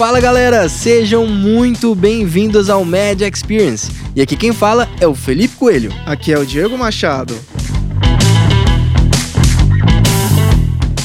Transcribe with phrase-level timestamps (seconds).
[0.00, 3.92] Fala galera, sejam muito bem-vindos ao Med Experience.
[4.16, 5.92] E aqui quem fala é o Felipe Coelho.
[6.06, 7.38] Aqui é o Diego Machado.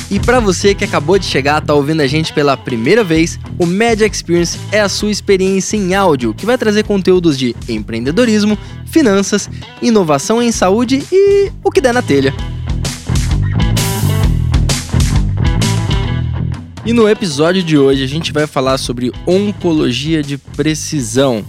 [0.09, 3.65] E para você que acabou de chegar, tá ouvindo a gente pela primeira vez, o
[3.65, 9.49] Media Experience é a sua experiência em áudio que vai trazer conteúdos de empreendedorismo, finanças,
[9.81, 12.33] inovação em saúde e o que der na telha.
[16.85, 21.43] E no episódio de hoje a gente vai falar sobre oncologia de precisão.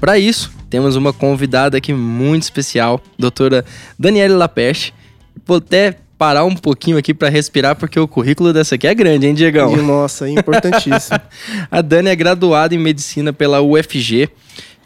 [0.00, 3.64] Para isso, temos uma convidada aqui muito especial, doutora
[3.96, 4.92] Daniela Lapeche.
[5.46, 9.28] Vou até parar um pouquinho aqui para respirar, porque o currículo dessa aqui é grande,
[9.28, 9.76] hein, Diegão?
[9.76, 11.20] Nossa, é importantíssimo.
[11.70, 14.28] a Dani é graduada em medicina pela UFG,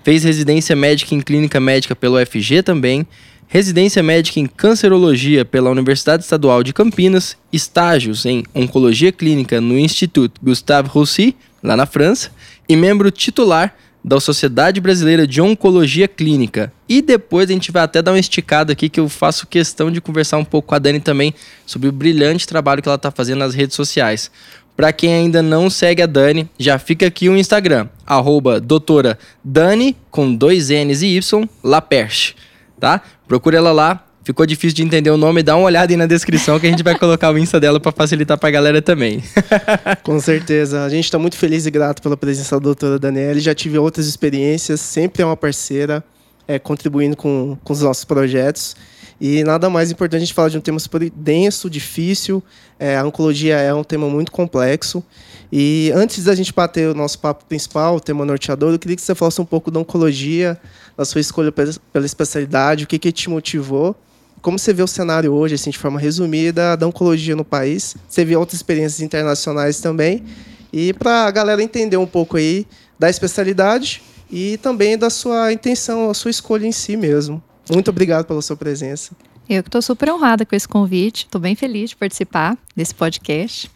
[0.02, 3.07] fez residência médica em clínica médica pela UFG também,
[3.55, 10.41] residência médica em cancerologia pela Universidade Estadual de Campinas, estágios em oncologia clínica no Instituto
[10.43, 12.33] Gustave Roussy, lá na França,
[12.69, 16.73] e membro titular da Sociedade Brasileira de Oncologia Clínica.
[16.88, 20.01] E depois a gente vai até dar uma esticada aqui que eu faço questão de
[20.01, 21.33] conversar um pouco com a Dani também
[21.65, 24.33] sobre o brilhante trabalho que ela está fazendo nas redes sociais.
[24.77, 29.96] Para quem ainda não segue a Dani, já fica aqui o Instagram, arroba doutora Dani,
[30.11, 32.35] com dois N's e Y, Laperche,
[32.80, 33.01] tá?
[33.27, 36.59] Procura ela lá, ficou difícil de entender o nome, dá uma olhada aí na descrição
[36.59, 39.23] que a gente vai colocar o Insta dela para facilitar para a galera também.
[40.03, 40.85] Com certeza.
[40.85, 43.39] A gente está muito feliz e grato pela presença da doutora Daniela.
[43.39, 46.02] Já tive outras experiências, sempre é uma parceira,
[46.49, 48.77] é, contribuindo com, com os nossos projetos.
[49.21, 52.43] E nada mais importante a gente falar de um tema super denso, difícil.
[52.79, 55.05] É, a oncologia é um tema muito complexo.
[55.52, 59.02] E antes da gente bater o nosso papo principal, o tema norteador, eu queria que
[59.02, 60.59] você falasse um pouco da oncologia,
[60.96, 63.96] da sua escolha pela especialidade, o que, que te motivou
[64.44, 67.97] como você vê o cenário hoje, assim, de forma resumida, da oncologia no país?
[68.06, 70.22] Você vê outras experiências internacionais também.
[70.71, 72.66] E para a galera entender um pouco aí
[72.99, 77.43] da especialidade e também da sua intenção, a sua escolha em si mesmo.
[77.72, 79.12] Muito obrigado pela sua presença.
[79.49, 83.71] Eu que estou super honrada com esse convite, estou bem feliz de participar desse podcast.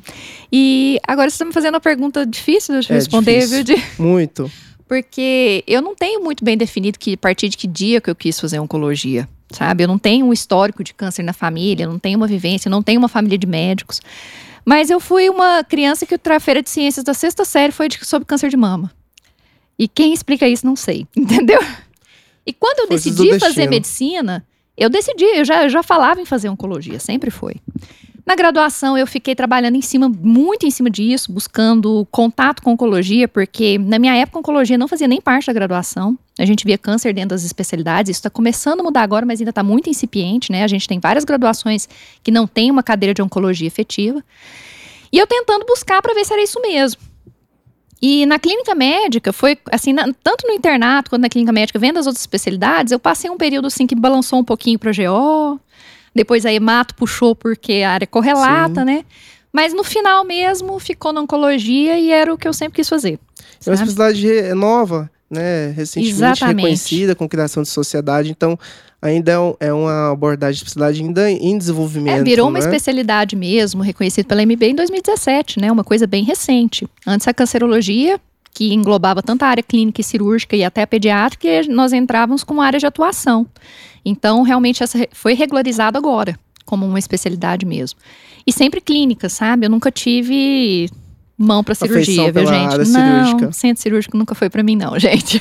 [0.52, 3.64] E agora você está me fazendo uma pergunta difícil de é responder, difícil.
[3.64, 3.76] viu?
[3.76, 3.82] De...
[3.98, 4.52] Muito.
[4.88, 8.16] Porque eu não tenho muito bem definido que a partir de que dia que eu
[8.16, 9.84] quis fazer oncologia sabe?
[9.84, 12.98] Eu não tenho um histórico de câncer na família, não tenho uma vivência, não tenho
[12.98, 14.00] uma família de médicos.
[14.64, 18.04] Mas eu fui uma criança que a feira de ciências da sexta série foi de,
[18.04, 18.92] sobre câncer de mama.
[19.78, 21.60] E quem explica isso, não sei, entendeu?
[22.44, 24.44] E quando eu decidi fazer medicina,
[24.76, 27.56] eu decidi, eu já, eu já falava em fazer oncologia, sempre foi.
[28.28, 33.26] Na graduação, eu fiquei trabalhando em cima, muito em cima disso, buscando contato com oncologia,
[33.26, 36.18] porque na minha época, oncologia não fazia nem parte da graduação.
[36.38, 38.10] A gente via câncer dentro das especialidades.
[38.10, 40.62] Isso está começando a mudar agora, mas ainda está muito incipiente, né?
[40.62, 41.88] A gente tem várias graduações
[42.22, 44.22] que não tem uma cadeira de oncologia efetiva.
[45.10, 47.00] E eu tentando buscar para ver se era isso mesmo.
[48.00, 51.98] E na clínica médica, foi assim, na, tanto no internato quanto na clínica médica, vendo
[51.98, 55.58] as outras especialidades, eu passei um período assim que balançou um pouquinho para GO,
[56.18, 58.86] depois a Hemato puxou porque a área correlata, Sim.
[58.86, 59.04] né?
[59.52, 63.18] Mas no final mesmo ficou na oncologia e era o que eu sempre quis fazer.
[63.64, 65.70] É uma especialidade nova, né?
[65.70, 66.56] Recentemente Exatamente.
[66.56, 68.58] reconhecida com criação de sociedade, então
[69.00, 72.20] ainda é, é uma abordagem de especialidade ainda em desenvolvimento.
[72.20, 72.50] É, virou né?
[72.50, 75.72] uma especialidade mesmo, reconhecida pela MB em 2017, né?
[75.72, 76.86] Uma coisa bem recente.
[77.06, 78.20] Antes a cancerologia,
[78.54, 82.60] que englobava tanto a área clínica e cirúrgica e até a pediátrica, nós entrávamos com
[82.60, 83.46] área de atuação.
[84.04, 87.98] Então, realmente, essa foi regularizado agora, como uma especialidade mesmo.
[88.46, 89.66] E sempre clínica, sabe?
[89.66, 90.88] Eu nunca tive
[91.38, 92.72] mão para cirurgia, viu, gente?
[92.72, 93.52] Área não, cirúrgica.
[93.52, 95.40] centro cirúrgico nunca foi para mim, não, gente.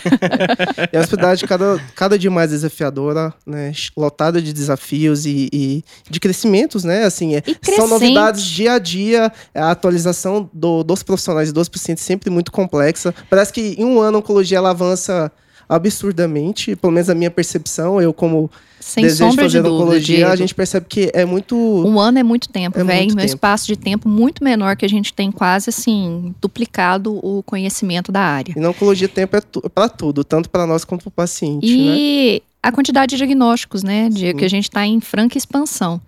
[0.93, 3.71] e a hospedagem cada, cada dia mais desafiadora, né?
[3.95, 7.03] Lotada de desafios e, e de crescimentos, né?
[7.03, 7.43] Assim, é,
[7.75, 12.51] são novidades dia a dia, a atualização do, dos profissionais e dos pacientes sempre muito
[12.51, 13.13] complexa.
[13.29, 15.31] Parece que em um ano a oncologia ela avança
[15.69, 20.15] absurdamente, pelo menos a minha percepção, eu como Sem desejo de fazer de dúvida, oncologia,
[20.17, 20.31] Diego.
[20.31, 21.55] a gente percebe que é muito...
[21.55, 24.89] Um ano é muito tempo, é velho, um espaço de tempo muito menor que a
[24.89, 28.53] gente tem quase, assim, duplicado o conhecimento da área.
[28.55, 31.67] E na oncologia tempo é tu, para tudo, tanto para nós quanto para o paciente,
[31.67, 32.47] E né?
[32.63, 35.99] a quantidade de diagnósticos, né, de, que a gente está em franca expansão.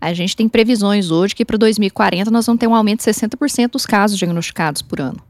[0.00, 3.72] A gente tem previsões hoje que para 2040 nós vamos ter um aumento de 60%
[3.72, 5.20] dos casos diagnosticados por ano.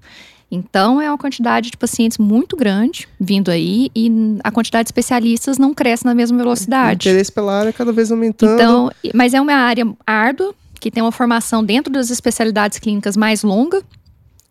[0.51, 4.11] Então, é uma quantidade de pacientes muito grande vindo aí e
[4.43, 7.07] a quantidade de especialistas não cresce na mesma velocidade.
[7.07, 8.55] O interesse pela área cada vez aumentando.
[8.55, 13.43] Então, mas é uma área árdua, que tem uma formação dentro das especialidades clínicas mais
[13.43, 13.83] longa.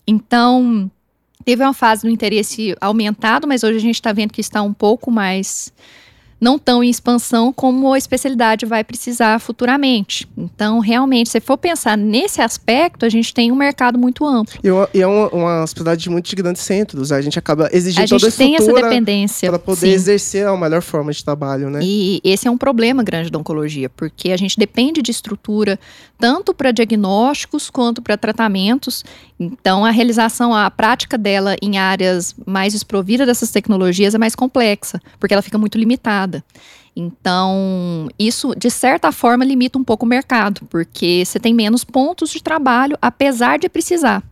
[0.06, 0.90] Então,
[1.44, 4.74] teve uma fase do interesse aumentado, mas hoje a gente está vendo que está um
[4.74, 5.74] pouco mais
[6.40, 10.28] não tão em expansão como a especialidade vai precisar futuramente.
[10.38, 14.60] Então, realmente, se for pensar nesse aspecto, a gente tem um mercado muito amplo.
[14.64, 17.12] E, é uma, uma especialidade de muitos grandes centros.
[17.12, 19.94] A gente acaba exigindo a toda a tem essa dependência para poder sim.
[19.94, 21.80] exercer a melhor forma de trabalho, né?
[21.82, 25.80] E esse é um problema grande da oncologia, porque a gente depende de estrutura
[26.20, 29.04] tanto para diagnósticos quanto para tratamentos.
[29.40, 35.00] Então, a realização, a prática dela em áreas mais desprovidas dessas tecnologias é mais complexa,
[35.20, 36.27] porque ela fica muito limitada.
[36.96, 42.32] Então, isso, de certa forma, limita um pouco o mercado, porque você tem menos pontos
[42.32, 44.24] de trabalho, apesar de precisar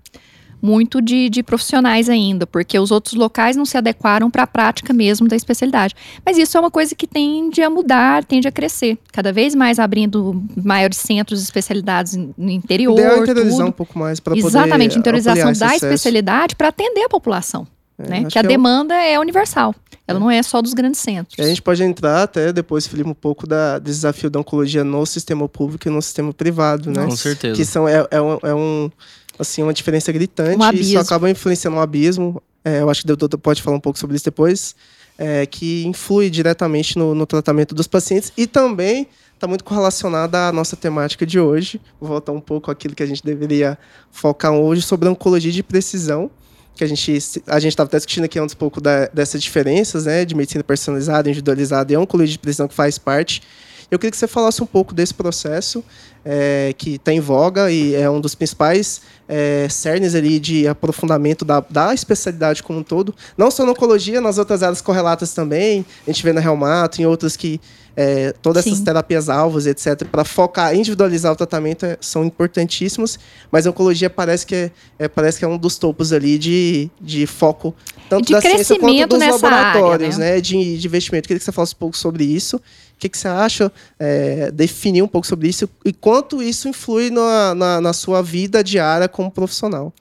[0.66, 4.92] muito de, de, profissionais ainda, porque os outros locais não se adequaram para a prática
[4.92, 5.94] mesmo da especialidade.
[6.26, 8.98] Mas isso é uma coisa que tende a mudar, tende a crescer.
[9.12, 12.98] Cada vez mais abrindo maiores centros de especialidades no interior.
[12.98, 17.68] Ideal interiorizar um pouco mais para poder Exatamente, interiorização da especialidade para atender a população.
[17.98, 18.26] É, né?
[18.26, 19.74] Que a que demanda é, é, universal.
[20.08, 20.22] Ela é.
[20.22, 21.40] não é só dos grandes centros.
[21.40, 25.06] a gente pode entrar até depois, Felipe, um pouco da, do desafio da oncologia no
[25.06, 27.06] sistema público e no sistema privado, né?
[27.06, 27.56] Com certeza.
[27.56, 28.92] Que são, é, é, um, é um,
[29.40, 32.42] assim, uma diferença gritante um e isso acaba influenciando um abismo.
[32.64, 34.76] É, eu acho que o doutor pode falar um pouco sobre isso depois.
[35.18, 40.52] É, que influi diretamente no, no tratamento dos pacientes e também está muito correlacionada à
[40.52, 41.80] nossa temática de hoje.
[42.02, 43.78] Vou voltar um pouco àquilo que a gente deveria
[44.12, 46.30] focar hoje sobre a oncologia de precisão
[46.76, 50.26] que a gente a gente estava discutindo aqui antes um pouco da, dessas diferenças, né,
[50.26, 53.42] de medicina personalizada, individualizada e oncologia de precisão que faz parte.
[53.90, 55.84] Eu queria que você falasse um pouco desse processo
[56.24, 61.44] é, que está em voga e é um dos principais é, cernes ali de aprofundamento
[61.44, 63.14] da, da especialidade como um todo.
[63.38, 65.86] Não só na oncologia, nas outras áreas correlatas também.
[66.08, 67.60] A gente vê na reumato, em outras que
[67.96, 68.72] é, todas Sim.
[68.72, 73.18] essas terapias alvos, etc., para focar, individualizar o tratamento é, são importantíssimos,
[73.50, 76.90] mas a oncologia parece que é, é, parece que é um dos topos ali de,
[77.00, 77.74] de foco,
[78.10, 80.36] tanto de da ciência quanto dos laboratórios, área, né?
[80.36, 80.42] né?
[80.42, 81.28] De, de investimento.
[81.28, 82.58] Queria que você falasse um pouco sobre isso.
[82.58, 83.72] O que, que você acha?
[84.00, 88.64] É, definir um pouco sobre isso e quanto isso influi na, na, na sua vida
[88.64, 89.94] diária como profissional.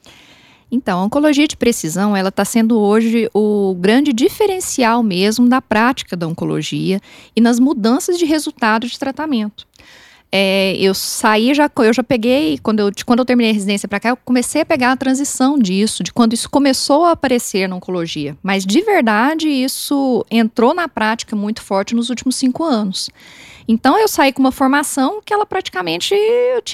[0.71, 6.17] Então, a oncologia de precisão, ela está sendo hoje o grande diferencial mesmo da prática
[6.17, 7.01] da oncologia
[7.37, 9.69] e nas mudanças de resultado de tratamento.
[10.33, 14.01] É, eu saí, já, eu já peguei, quando eu, quando eu terminei a residência para
[14.01, 17.77] cá, eu comecei a pegar a transição disso, de quando isso começou a aparecer na
[17.77, 18.37] oncologia.
[18.43, 23.11] Mas, de verdade, isso entrou na prática muito forte nos últimos cinco anos.
[23.67, 26.15] Então eu saí com uma formação que ela praticamente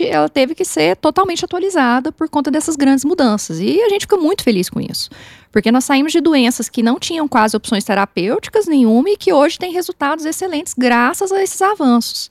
[0.09, 3.61] ela teve que ser totalmente atualizada por conta dessas grandes mudanças.
[3.61, 5.09] E a gente fica muito feliz com isso.
[5.53, 9.59] Porque nós saímos de doenças que não tinham quase opções terapêuticas nenhuma e que hoje
[9.59, 12.29] têm resultados excelentes graças a esses avanços.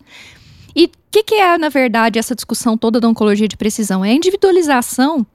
[0.76, 4.04] E o que, que é, na verdade, essa discussão toda da oncologia de precisão?
[4.04, 5.26] É a individualização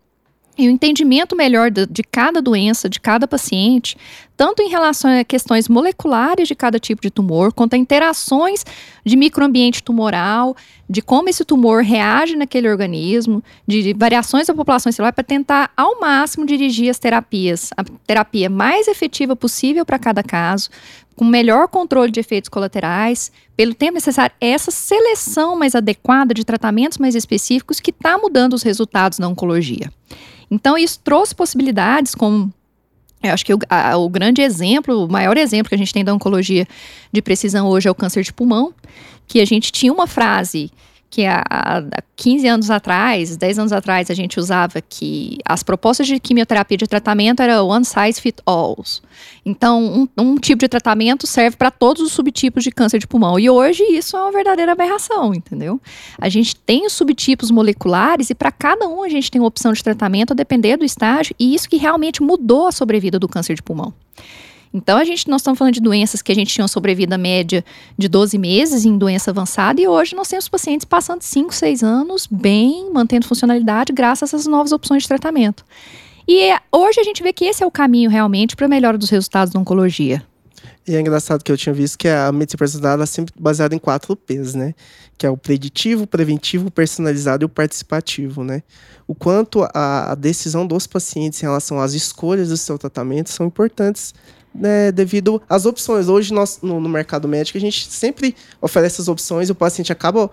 [0.56, 3.96] e o entendimento melhor de, cada doença, de cada paciente,
[4.36, 8.64] tanto em relação a questões moleculares de cada tipo de tumor, quanto a interações
[9.04, 10.56] de microambiente tumoral,
[10.88, 16.00] de como esse tumor reage naquele organismo, de variações da população celular, para tentar ao
[16.00, 20.68] máximo dirigir as terapias, a terapia mais efetiva possível para cada caso,
[21.14, 26.98] com melhor controle de efeitos colaterais, pelo tempo necessário, essa seleção mais adequada de tratamentos
[26.98, 29.92] mais específicos que está mudando os resultados na oncologia.
[30.50, 32.52] Então, isso trouxe possibilidades como
[33.28, 36.04] eu acho que o, a, o, grande exemplo, o maior exemplo que a gente tem
[36.04, 36.66] da oncologia
[37.12, 38.72] de precisão hoje é o câncer de pulmão,
[39.26, 40.70] que a gente tinha uma frase
[41.14, 46.08] que há, há 15 anos atrás, 10 anos atrás, a gente usava que as propostas
[46.08, 48.82] de quimioterapia de tratamento era one size fit all.
[49.46, 53.38] Então, um, um tipo de tratamento serve para todos os subtipos de câncer de pulmão.
[53.38, 55.80] E hoje isso é uma verdadeira aberração, entendeu?
[56.18, 59.72] A gente tem os subtipos moleculares e para cada um a gente tem uma opção
[59.72, 63.54] de tratamento a depender do estágio, e isso que realmente mudou a sobrevida do câncer
[63.54, 63.94] de pulmão.
[64.74, 67.64] Então, a gente, nós estamos falando de doenças que a gente tinha uma sobrevida média
[67.96, 72.26] de 12 meses em doença avançada e hoje nós temos pacientes passando 5, 6 anos
[72.28, 75.64] bem, mantendo funcionalidade graças a essas novas opções de tratamento.
[76.26, 79.10] E hoje a gente vê que esse é o caminho realmente para a melhora dos
[79.10, 80.26] resultados da oncologia.
[80.86, 83.78] E é engraçado que eu tinha visto que a medicina personalizada é sempre baseada em
[83.78, 84.74] quatro P's, né?
[85.16, 88.62] Que é o preditivo, preventivo, personalizado e o participativo, né?
[89.06, 93.46] O quanto a, a decisão dos pacientes em relação às escolhas do seu tratamento são
[93.46, 94.12] importantes
[94.54, 96.08] né, devido às opções.
[96.08, 99.92] Hoje, nós, no, no, mercado médico, a gente sempre oferece as opções e o paciente
[99.92, 100.30] acaba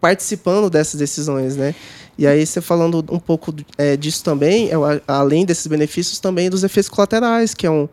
[0.00, 1.74] participando dessas decisões, né?
[2.16, 4.74] E aí, você falando um pouco é, disso também, é,
[5.08, 7.88] além desses benefícios, também dos efeitos colaterais, que é um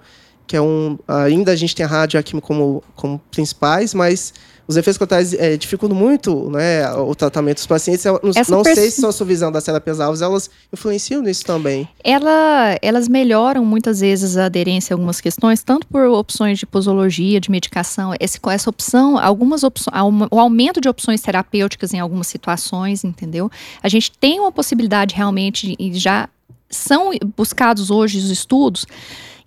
[0.51, 1.00] que é um.
[1.07, 4.33] Ainda a gente tem a radioquímica como, como principais, mas
[4.68, 8.06] os efeitos colaterais é, dificultam muito né, o tratamento dos pacientes.
[8.06, 11.88] Eu não, não sei se a sua visão das terapias alvos, elas influenciam nisso também.
[12.03, 17.39] Ela, elas melhoram muitas vezes a aderência a algumas questões, tanto por opções de posologia,
[17.39, 18.13] de medicação.
[18.20, 19.96] Esse, essa opção, algumas opções,
[20.30, 23.50] o aumento de opções terapêuticas em algumas situações, entendeu?
[23.82, 26.30] A gente tem uma possibilidade realmente, e já
[26.71, 28.85] são buscados hoje os estudos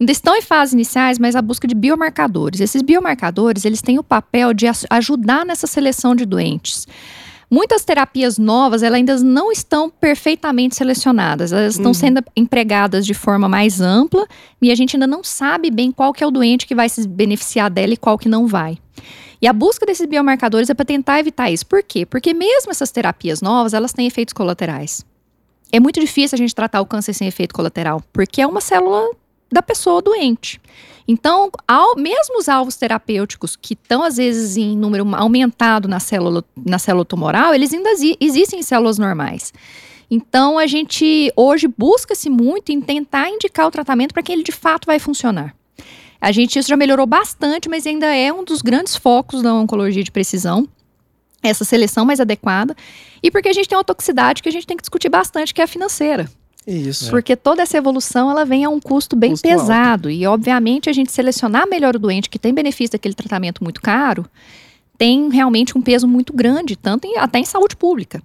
[0.00, 2.60] ainda estão em fases iniciais, mas a busca de biomarcadores.
[2.60, 6.86] Esses biomarcadores, eles têm o papel de ajudar nessa seleção de doentes.
[7.50, 11.52] Muitas terapias novas, elas ainda não estão perfeitamente selecionadas.
[11.52, 11.94] Elas estão uhum.
[11.94, 14.26] sendo empregadas de forma mais ampla
[14.60, 17.06] e a gente ainda não sabe bem qual que é o doente que vai se
[17.06, 18.78] beneficiar dela e qual que não vai.
[19.40, 21.66] E a busca desses biomarcadores é para tentar evitar isso.
[21.66, 22.06] Por quê?
[22.06, 25.04] Porque mesmo essas terapias novas, elas têm efeitos colaterais.
[25.72, 29.10] É muito difícil a gente tratar o câncer sem efeito colateral, porque é uma célula
[29.50, 30.60] da pessoa doente.
[31.06, 36.44] Então, ao, mesmo os alvos terapêuticos, que estão às vezes em número aumentado na célula,
[36.56, 37.90] na célula tumoral, eles ainda
[38.20, 39.52] existem em células normais.
[40.10, 44.52] Então, a gente hoje busca-se muito em tentar indicar o tratamento para que ele de
[44.52, 45.54] fato vai funcionar.
[46.20, 50.02] A gente isso já melhorou bastante, mas ainda é um dos grandes focos da oncologia
[50.02, 50.66] de precisão
[51.50, 52.74] essa seleção mais adequada
[53.22, 55.60] e porque a gente tem uma toxicidade que a gente tem que discutir bastante, que
[55.60, 56.28] é a financeira.
[56.66, 57.10] Isso.
[57.10, 60.08] Porque toda essa evolução ela vem a um custo bem custo pesado.
[60.08, 60.10] Alto.
[60.10, 64.24] E, obviamente, a gente selecionar melhor o doente que tem benefício daquele tratamento muito caro
[64.96, 68.22] tem realmente um peso muito grande, tanto em, até em saúde pública.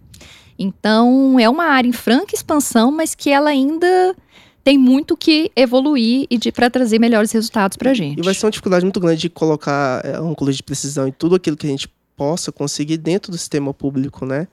[0.58, 4.16] Então, é uma área em franca expansão, mas que ela ainda
[4.64, 8.20] tem muito que evoluir e para trazer melhores resultados para a gente.
[8.20, 11.36] E vai ser uma dificuldade muito grande de colocar é, colégio de precisão em tudo
[11.36, 14.46] aquilo que a gente possa conseguir dentro do sistema público, né?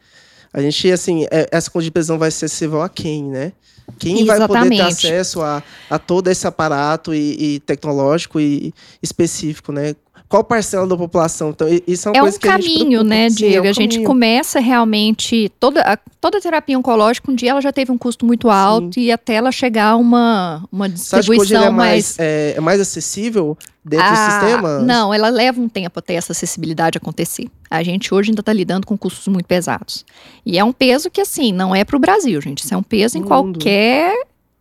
[0.53, 3.53] A gente, assim, é, essa condição de precisão vai ser acessível a quem, né?
[3.99, 4.49] Quem Exatamente.
[4.49, 9.97] vai poder ter acesso a, a todo esse aparato e, e tecnológico e específico, né?
[10.29, 11.51] Qual parcela da população?
[11.51, 13.67] Então, isso é uma é coisa um que caminho, a gente né, Diego?
[13.67, 17.61] É um a gente começa realmente toda a, toda a terapia oncológica um dia ela
[17.61, 19.03] já teve um custo muito alto Sim.
[19.03, 23.57] e até ela chegar a uma uma distribuição é mais mais, é, é mais acessível
[23.85, 24.79] dentro ah, do sistema?
[24.81, 27.49] Não, ela leva um tempo até essa acessibilidade acontecer.
[27.71, 30.05] A gente hoje ainda está lidando com custos muito pesados.
[30.45, 32.65] E é um peso que, assim, não é para o Brasil, gente.
[32.65, 34.13] Isso é um peso em qualquer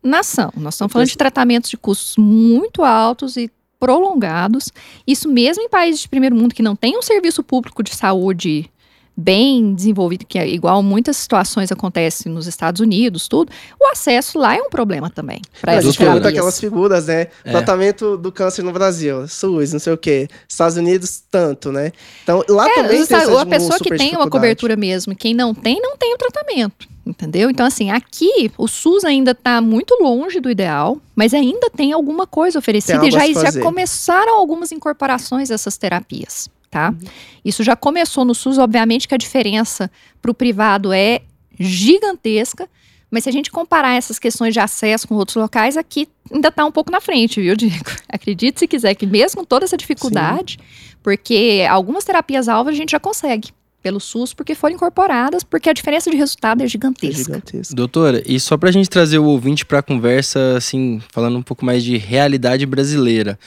[0.04, 0.54] nação.
[0.56, 3.50] Nós estamos falando de tratamentos de custos muito altos e
[3.86, 4.72] prolongados.
[5.06, 8.68] Isso mesmo em países de primeiro mundo que não tem um serviço público de saúde
[9.16, 14.56] bem desenvolvido, que é igual muitas situações acontecem nos Estados Unidos, tudo, o acesso lá
[14.58, 15.40] é um problema também.
[15.62, 16.26] Para essas terapias.
[16.26, 17.28] aquelas figuras, né?
[17.46, 17.52] É.
[17.52, 20.28] Tratamento do câncer no Brasil, SUS, não sei o quê.
[20.50, 21.94] Estados Unidos, tanto, né?
[22.24, 25.54] Então, lá é, também tem essa A pessoa que tem uma cobertura mesmo, quem não
[25.54, 26.95] tem, não tem o tratamento.
[27.06, 27.52] Entendeu?
[27.52, 32.26] Então, assim, aqui o SUS ainda está muito longe do ideal, mas ainda tem alguma
[32.26, 36.90] coisa oferecida e já, já começaram algumas incorporações dessas terapias tá?
[36.90, 37.08] Uhum.
[37.46, 39.90] Isso já começou no SUS, obviamente que a diferença
[40.22, 41.22] para o privado é
[41.58, 42.70] gigantesca,
[43.10, 46.66] mas se a gente comparar essas questões de acesso com outros locais, aqui ainda está
[46.66, 47.92] um pouco na frente, viu, Diego?
[48.10, 50.96] Acredite se quiser que mesmo com toda essa dificuldade, Sim.
[51.02, 53.54] porque algumas terapias-alvo a gente já consegue
[53.86, 57.22] pelo SUS porque foram incorporadas, porque a diferença de resultado é gigantesca.
[57.22, 57.76] É gigantesca.
[57.76, 61.44] Doutora, e só para a gente trazer o ouvinte para a conversa, assim, falando um
[61.44, 63.38] pouco mais de realidade brasileira,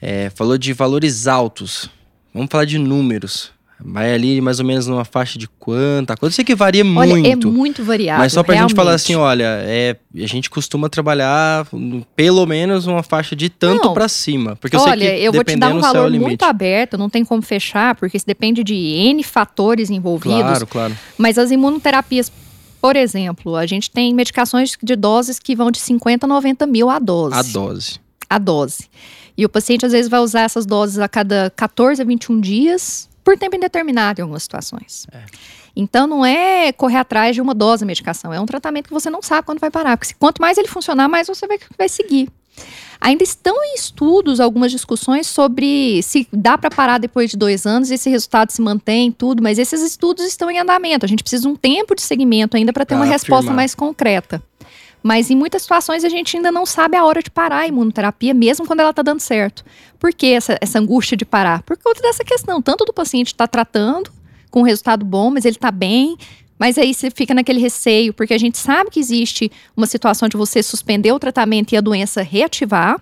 [0.00, 1.90] é, falou de valores altos
[2.34, 3.52] Vamos falar de números.
[3.80, 6.32] Vai ali mais ou menos numa faixa de quanta coisa.
[6.32, 7.48] Eu sei que varia olha, muito.
[7.48, 8.22] É muito variável.
[8.22, 8.70] Mas só pra realmente.
[8.70, 11.66] gente falar assim, olha, é, a gente costuma trabalhar
[12.14, 14.56] pelo menos uma faixa de tanto para cima.
[14.56, 17.10] Porque olha, eu sei que eu vou te dar um é valor muito aberto, não
[17.10, 20.40] tem como fechar, porque isso depende de N fatores envolvidos.
[20.40, 20.96] Claro, claro.
[21.18, 22.30] Mas as imunoterapias,
[22.80, 26.88] por exemplo, a gente tem medicações de doses que vão de 50 a 90 mil
[26.88, 27.36] a dose.
[27.36, 28.00] A dose.
[28.30, 28.88] A dose.
[29.36, 33.08] E o paciente às vezes vai usar essas doses a cada 14 a 21 dias,
[33.24, 35.06] por tempo indeterminado em algumas situações.
[35.10, 35.24] É.
[35.74, 39.10] Então não é correr atrás de uma dose de medicação, é um tratamento que você
[39.10, 39.96] não sabe quando vai parar.
[39.96, 42.28] Porque quanto mais ele funcionar, mais você vai, vai seguir.
[43.00, 47.90] Ainda estão em estudos algumas discussões sobre se dá para parar depois de dois anos
[47.90, 51.04] e esse resultado se mantém, tudo, mas esses estudos estão em andamento.
[51.04, 53.56] A gente precisa de um tempo de segmento ainda para ter pra uma resposta afirmar.
[53.56, 54.42] mais concreta.
[55.06, 58.32] Mas em muitas situações a gente ainda não sabe a hora de parar a imunoterapia,
[58.32, 59.62] mesmo quando ela está dando certo.
[59.98, 61.62] Por que essa, essa angústia de parar?
[61.62, 64.10] Por conta dessa questão, tanto do paciente estar tá tratando
[64.50, 66.16] com resultado bom, mas ele está bem,
[66.58, 70.38] mas aí você fica naquele receio, porque a gente sabe que existe uma situação de
[70.38, 72.98] você suspender o tratamento e a doença reativar.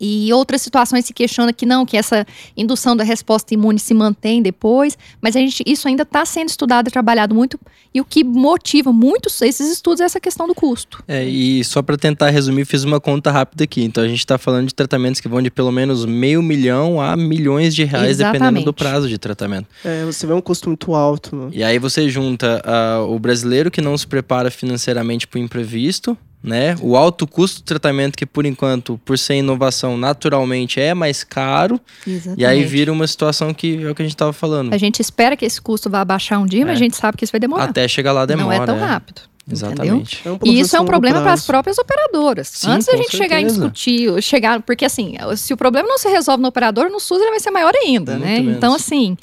[0.00, 4.42] E outras situações se questiona que não, que essa indução da resposta imune se mantém
[4.42, 7.58] depois, mas a gente, isso ainda está sendo estudado e trabalhado muito.
[7.92, 11.02] E o que motiva muitos esses estudos é essa questão do custo.
[11.06, 13.84] É, e só para tentar resumir, fiz uma conta rápida aqui.
[13.84, 17.16] Então a gente está falando de tratamentos que vão de pelo menos meio milhão a
[17.16, 18.40] milhões de reais, Exatamente.
[18.40, 19.68] dependendo do prazo de tratamento.
[19.84, 21.36] É, você vê um custo muito alto.
[21.36, 21.48] Né?
[21.52, 26.18] E aí você junta ah, o brasileiro que não se prepara financeiramente para o imprevisto,
[26.44, 26.76] né?
[26.82, 31.80] O alto custo do tratamento que por enquanto, por ser inovação, naturalmente é mais caro.
[32.06, 32.40] Exatamente.
[32.40, 34.72] E aí vira uma situação que é o que a gente estava falando.
[34.74, 36.74] A gente espera que esse custo vá baixar um dia, mas É.
[36.74, 37.64] a gente sabe que isso vai demorar.
[37.64, 38.44] Até chegar lá demora.
[38.58, 38.80] não é tão é.
[38.86, 39.22] rápido.
[39.50, 40.22] Exatamente.
[40.26, 42.48] É um E isso é um problema para as próprias operadoras.
[42.48, 46.08] Sim, Antes da gente chegar em discutir, chegar, porque assim, se o problema não se
[46.08, 48.40] resolve no operador, no SUS ele vai ser maior ainda, Muito né?
[48.40, 48.56] menos.
[48.56, 49.16] Então assim,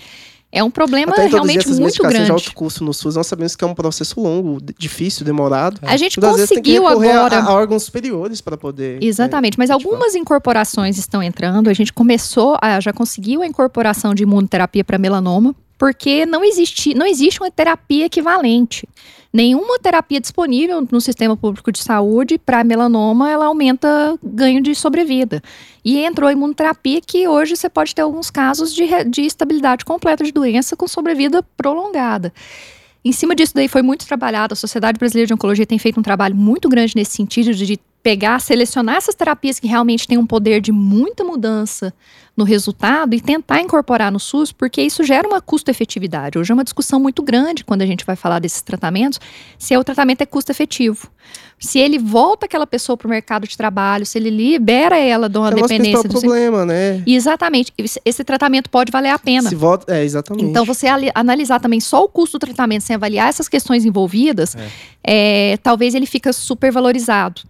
[0.51, 2.25] é um problema Até realmente muito grande.
[2.25, 5.79] de alto custo no SUS, nós sabemos que é um processo longo, difícil, demorado.
[5.83, 7.43] A gente conseguiu recorrer a- agora.
[7.43, 9.01] a, órgãos superiores para poder.
[9.01, 9.91] Exatamente, mas ativar.
[9.93, 11.69] algumas incorporações estão entrando.
[11.69, 16.93] A gente começou, a, já conseguiu a incorporação de imunoterapia para melanoma, porque não existe,
[16.93, 18.87] não existe uma terapia equivalente.
[19.33, 25.41] Nenhuma terapia disponível no sistema público de saúde para melanoma, ela aumenta ganho de sobrevida.
[25.85, 30.23] E entrou a imunoterapia que hoje você pode ter alguns casos de, de estabilidade completa
[30.23, 32.33] de doença com sobrevida prolongada.
[33.05, 34.53] Em cima disso daí foi muito trabalhado.
[34.53, 38.39] A Sociedade Brasileira de Oncologia tem feito um trabalho muito grande nesse sentido de pegar,
[38.39, 41.93] selecionar essas terapias que realmente têm um poder de muita mudança
[42.35, 46.39] no resultado e tentar incorporar no SUS, porque isso gera uma custo-efetividade.
[46.39, 49.19] Hoje é uma discussão muito grande quando a gente vai falar desses tratamentos,
[49.57, 51.09] se o tratamento é custo-efetivo.
[51.59, 55.37] Se ele volta aquela pessoa para o mercado de trabalho, se ele libera ela de
[55.37, 57.03] uma É dependência do problema, né?
[57.05, 57.71] Exatamente.
[58.03, 59.49] Esse- tratamento pode valer a pena.
[59.49, 60.45] Se volta, é, exatamente.
[60.45, 64.55] Então, você ali- analisar também só o custo do tratamento sem avaliar essas questões envolvidas,
[65.03, 67.41] é, talvez ele fica super valorizado.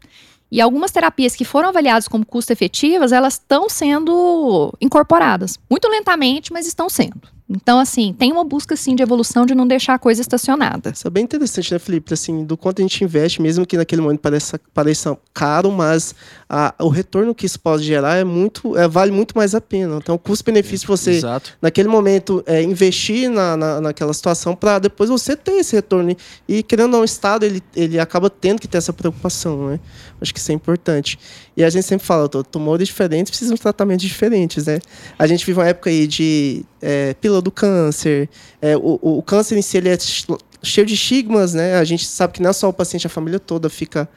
[0.51, 5.57] E algumas terapias que foram avaliadas como custo-efetivas, elas estão sendo incorporadas.
[5.69, 7.21] Muito lentamente, mas estão sendo.
[7.53, 10.91] Então, assim, tem uma busca, sim, de evolução de não deixar a coisa estacionada.
[10.91, 12.13] Isso é bem interessante, né, Felipe?
[12.13, 16.15] Assim, do quanto a gente investe, mesmo que naquele momento pareça, pareça caro, mas
[16.53, 19.95] a- o retorno que isso pode gerar é muito, é, vale muito mais a pena.
[19.95, 21.53] Então, o custo-benefício você, Exato.
[21.61, 26.13] naquele momento, é, investir na, na, naquela situação para depois você ter esse retorno.
[26.49, 29.79] E, querendo ou não, o Estado, ele, ele acaba tendo que ter essa preocupação, né?
[30.19, 31.17] Acho que isso é importante.
[31.55, 34.79] E a gente sempre fala, "Tô- tumores diferentes precisam de tratamentos diferentes, né?
[35.17, 38.27] A gente vive uma época aí de é, pílula do câncer,
[38.61, 40.25] é, o, o- câncer em si ele é ch-
[40.61, 41.75] cheio de estigmas, né?
[41.77, 44.09] A gente sabe que não é só o paciente, a família toda fica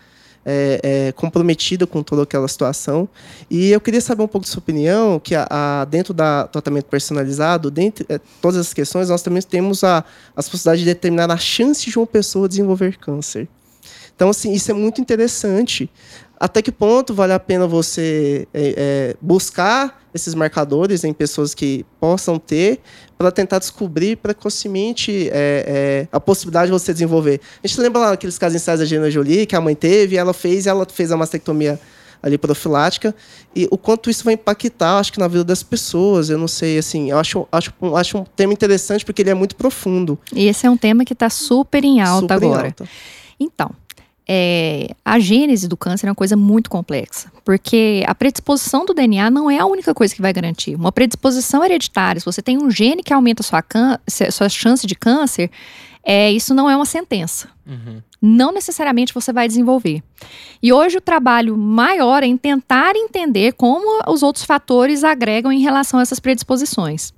[0.44, 3.08] é, é, comprometida com toda aquela situação.
[3.50, 6.84] E eu queria saber um pouco da sua opinião, que a, a- dentro da tratamento
[6.86, 10.04] personalizado, dentre é, todas as questões, nós também temos a,
[10.36, 13.48] as possibilidades de determinar a chance de uma pessoa desenvolver câncer.
[14.14, 15.90] Então, assim, isso é muito interessante.
[16.38, 21.84] Até que ponto vale a pena você é, é, buscar esses marcadores em pessoas que
[21.98, 22.80] possam ter
[23.18, 27.40] para tentar descobrir precocemente é, é, a possibilidade de você desenvolver?
[27.62, 30.32] A gente lembra lá aqueles casos iniciais da Gina Jolie, que a mãe teve, ela
[30.32, 31.80] fez, ela fez a mastectomia
[32.22, 33.14] ali profilática
[33.54, 36.78] e o quanto isso vai impactar, acho que na vida das pessoas, eu não sei,
[36.78, 40.18] assim, eu acho, acho, acho um tema interessante porque ele é muito profundo.
[40.32, 42.66] E esse é um tema que está super em alta super em agora.
[42.68, 42.88] alta.
[43.38, 43.70] Então,
[44.26, 49.30] é, a gênese do câncer é uma coisa muito complexa, porque a predisposição do DNA
[49.30, 50.74] não é a única coisa que vai garantir.
[50.74, 54.94] Uma predisposição hereditária, se você tem um gene que aumenta a sua, sua chance de
[54.94, 55.50] câncer,
[56.02, 57.48] é, isso não é uma sentença.
[57.66, 58.02] Uhum.
[58.20, 60.02] Não necessariamente você vai desenvolver.
[60.62, 65.60] E hoje o trabalho maior é em tentar entender como os outros fatores agregam em
[65.60, 67.12] relação a essas predisposições.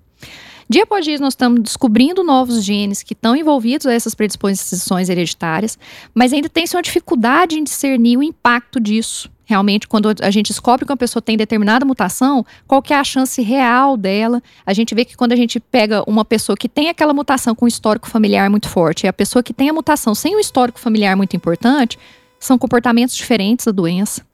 [0.69, 5.79] Dia após dia, nós estamos descobrindo novos genes que estão envolvidos a essas predisposições hereditárias,
[6.13, 9.31] mas ainda tem-se uma dificuldade em discernir o impacto disso.
[9.45, 13.05] Realmente, quando a gente descobre que uma pessoa tem determinada mutação, qual que é a
[13.05, 14.43] chance real dela?
[14.67, 17.65] A gente vê que quando a gente pega uma pessoa que tem aquela mutação com
[17.65, 20.81] um histórico familiar muito forte e a pessoa que tem a mutação sem um histórico
[20.81, 21.97] familiar muito importante,
[22.41, 24.27] são comportamentos diferentes da doença.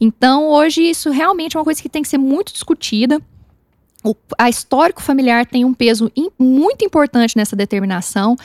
[0.00, 3.20] Então, hoje, isso realmente é uma coisa que tem que ser muito discutida.
[4.04, 8.36] O, a histórico familiar tem um peso im- muito importante nessa determinação,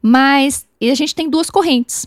[0.00, 2.06] mas a gente tem duas correntes.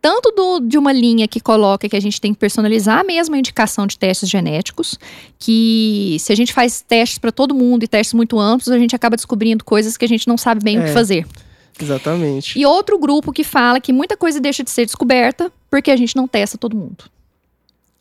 [0.00, 3.38] Tanto do- de uma linha que coloca que a gente tem que personalizar mesmo a
[3.38, 4.98] indicação de testes genéticos,
[5.38, 8.94] que se a gente faz testes para todo mundo e testes muito amplos, a gente
[8.96, 10.92] acaba descobrindo coisas que a gente não sabe bem o que É.
[10.92, 11.26] fazer.
[11.80, 12.58] Exatamente.
[12.58, 16.14] E outro grupo que fala que muita coisa deixa de ser descoberta porque a gente
[16.16, 17.04] não testa todo mundo.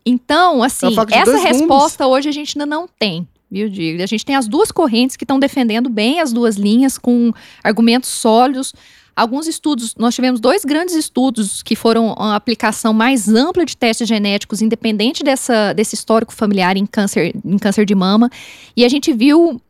[0.06, 3.28] Então, assim, É essa resposta hoje a gente ainda não tem.
[3.52, 4.02] Diego?
[4.02, 7.34] A gente tem as duas correntes que estão defendendo bem as duas linhas com
[7.64, 8.74] argumentos sólidos.
[9.14, 14.08] Alguns estudos, nós tivemos dois grandes estudos que foram a aplicação mais ampla de testes
[14.08, 18.30] genéticos, independente dessa, desse histórico familiar em câncer, em câncer de mama.
[18.76, 19.62] E a gente viu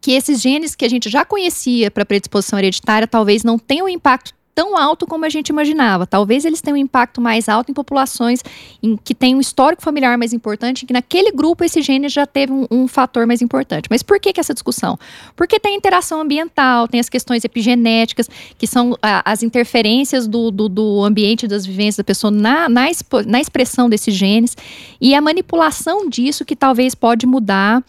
[0.00, 4.32] que esses genes que a gente já conhecia para predisposição hereditária talvez não tenham impacto
[4.54, 6.06] tão alto como a gente imaginava.
[6.06, 8.42] Talvez eles tenham um impacto mais alto em populações
[8.82, 12.26] em que tem um histórico familiar mais importante, em que naquele grupo esse gene já
[12.26, 13.88] teve um, um fator mais importante.
[13.90, 14.98] Mas por que, que essa discussão?
[15.34, 20.68] Porque tem interação ambiental, tem as questões epigenéticas, que são a, as interferências do, do,
[20.68, 24.56] do, ambiente, das vivências da pessoa na, na, expo, na expressão desses genes,
[25.00, 27.82] e a manipulação disso que talvez pode mudar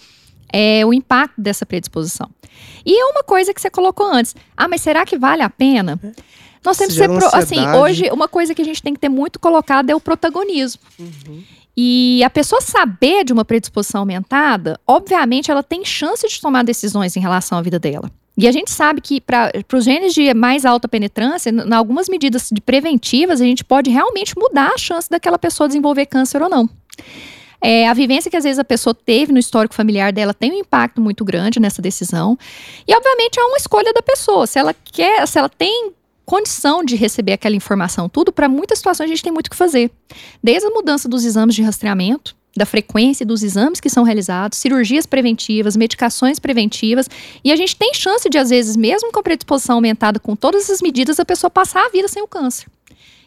[0.52, 2.30] é, o impacto dessa predisposição.
[2.86, 4.36] E é uma coisa que você colocou antes.
[4.56, 5.99] Ah, mas será que vale a pena?
[6.04, 6.34] É.
[6.63, 7.08] Nós temos que ser.
[7.08, 9.99] Pro, assim, hoje, uma coisa que a gente tem que ter muito colocado é o
[9.99, 10.82] protagonismo.
[10.99, 11.43] Uhum.
[11.76, 17.15] E a pessoa saber de uma predisposição aumentada, obviamente, ela tem chance de tomar decisões
[17.17, 18.12] em relação à vida dela.
[18.38, 22.49] E a gente sabe que para os genes de mais alta penetrância, em algumas medidas
[22.52, 26.69] de preventivas, a gente pode realmente mudar a chance daquela pessoa desenvolver câncer ou não.
[27.62, 30.56] É, a vivência que às vezes a pessoa teve no histórico familiar dela tem um
[30.56, 32.38] impacto muito grande nessa decisão.
[32.88, 34.45] E, obviamente, é uma escolha da pessoa.
[34.45, 35.93] Se ela quer, se ela tem
[36.26, 39.56] condição de receber aquela informação tudo, para muitas situações a gente tem muito o que
[39.56, 39.92] fazer.
[40.42, 45.06] Desde a mudança dos exames de rastreamento, da frequência dos exames que são realizados, cirurgias
[45.06, 47.10] preventivas, medicações preventivas,
[47.44, 50.64] e a gente tem chance de, às vezes, mesmo com a predisposição aumentada com todas
[50.64, 52.68] essas medidas, a pessoa passar a vida sem o câncer.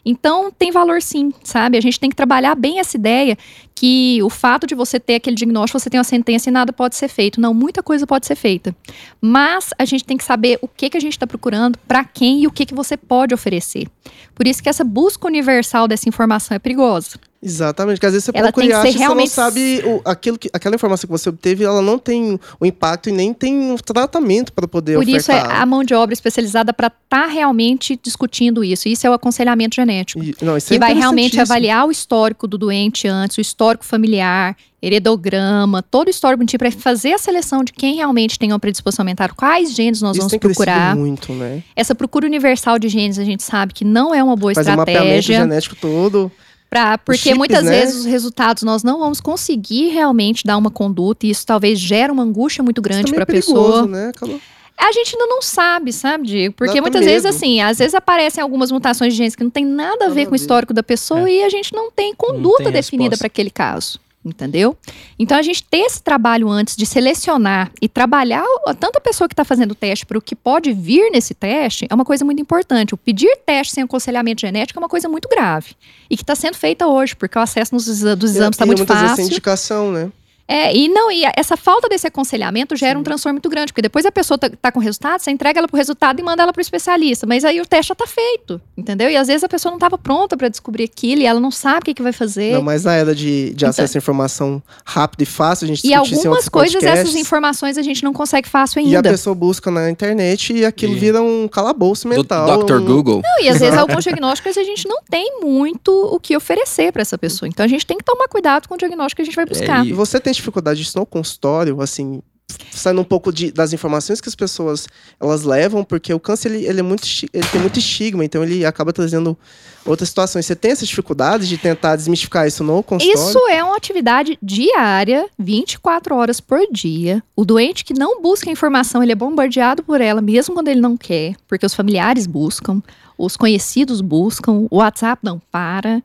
[0.04, 1.76] Então, tem valor sim, sabe?
[1.76, 3.36] A gente tem que trabalhar bem essa ideia
[3.76, 6.96] que o fato de você ter aquele diagnóstico, você tem uma sentença e nada pode
[6.96, 7.38] ser feito.
[7.38, 8.74] Não, muita coisa pode ser feita.
[9.20, 12.42] Mas a gente tem que saber o que, que a gente está procurando, para quem
[12.42, 13.86] e o que, que você pode oferecer.
[14.34, 17.18] Por isso que essa busca universal dessa informação é perigosa.
[17.42, 19.28] Exatamente, porque às vezes você ela procura e acha realmente...
[19.28, 22.66] você não sabe o, aquilo que, aquela informação que você obteve, ela não tem o
[22.66, 25.20] impacto e nem tem um tratamento para poder Por ofertar.
[25.20, 28.88] isso é a mão de obra especializada para estar tá realmente discutindo isso.
[28.88, 30.22] Isso é o aconselhamento genético.
[30.22, 33.65] E, não, isso que é vai realmente avaliar o histórico do doente antes, o histórico
[33.84, 38.58] familiar, heredograma, todo o histórico bonitinho para fazer a seleção de quem realmente tem uma
[38.58, 40.94] predisposição aumentar, quais genes nós Isso vamos procurar.
[40.94, 41.62] muito, né?
[41.74, 44.94] Essa procura universal de genes a gente sabe que não é uma boa Faz estratégia.
[44.94, 46.30] Faz um mapeamento genético todo.
[46.68, 47.70] Pra, porque chips, muitas né?
[47.70, 52.12] vezes os resultados nós não vamos conseguir realmente dar uma conduta e isso talvez gera
[52.12, 53.86] uma angústia muito grande para a é pessoa.
[53.86, 54.08] Né?
[54.08, 54.40] Acabou.
[54.78, 56.54] A gente ainda não sabe, sabe, Diego?
[56.54, 57.10] Porque muitas medo.
[57.10, 60.26] vezes, assim, às vezes aparecem algumas mutações de genes que não tem nada a ver
[60.26, 61.34] com o histórico da pessoa é.
[61.34, 64.76] e a gente não tem conduta não tem definida para aquele caso entendeu?
[65.18, 68.44] Então a gente ter esse trabalho antes de selecionar e trabalhar
[68.78, 71.86] tanto a pessoa que está fazendo o teste para o que pode vir nesse teste
[71.88, 72.94] é uma coisa muito importante.
[72.94, 75.74] O pedir teste sem aconselhamento genético é uma coisa muito grave
[76.10, 78.96] e que está sendo feita hoje porque o acesso nos, dos exames está muito muitas
[78.96, 79.08] fácil.
[79.08, 80.10] Vezes sem indicação, né?
[80.48, 83.00] É, e não, e essa falta desse aconselhamento gera Sim.
[83.00, 85.58] um transtorno muito grande, porque depois a pessoa tá, tá com o resultado, você entrega
[85.58, 87.26] ela pro resultado e manda ela pro especialista.
[87.26, 89.10] Mas aí o teste já tá feito, entendeu?
[89.10, 91.78] E às vezes a pessoa não estava pronta para descobrir aquilo e ela não sabe
[91.78, 92.52] o que, que vai fazer.
[92.52, 95.86] Não, mas na era de, de então, acesso à informação rápido e fácil, a gente
[95.86, 98.92] E algumas coisas, podcasts, essas informações a gente não consegue fácil ainda.
[98.92, 100.98] E a pessoa busca na internet e aquilo e...
[100.98, 102.64] vira um calabouço mental.
[102.64, 102.78] Dr.
[102.80, 103.20] Google.
[103.22, 107.02] Não, e às vezes alguns diagnósticos a gente não tem muito o que oferecer para
[107.02, 107.48] essa pessoa.
[107.48, 109.48] Então a gente tem que tomar cuidado com o diagnóstico que a gente vai é,
[109.48, 109.84] buscar.
[109.84, 112.22] É, e você tem dificuldade disso não consultório, assim,
[112.70, 114.86] saindo um pouco de, das informações que as pessoas
[115.20, 118.64] elas levam, porque o câncer ele, ele, é muito, ele tem muito estigma, então ele
[118.64, 119.36] acaba trazendo
[119.84, 120.46] outras situações.
[120.46, 123.28] Você tem essas dificuldades de tentar desmistificar isso no consultório?
[123.28, 127.22] Isso é uma atividade diária, 24 horas por dia.
[127.34, 130.96] O doente que não busca informação, ele é bombardeado por ela, mesmo quando ele não
[130.96, 132.82] quer, porque os familiares buscam
[133.18, 136.02] os conhecidos buscam, o WhatsApp não para.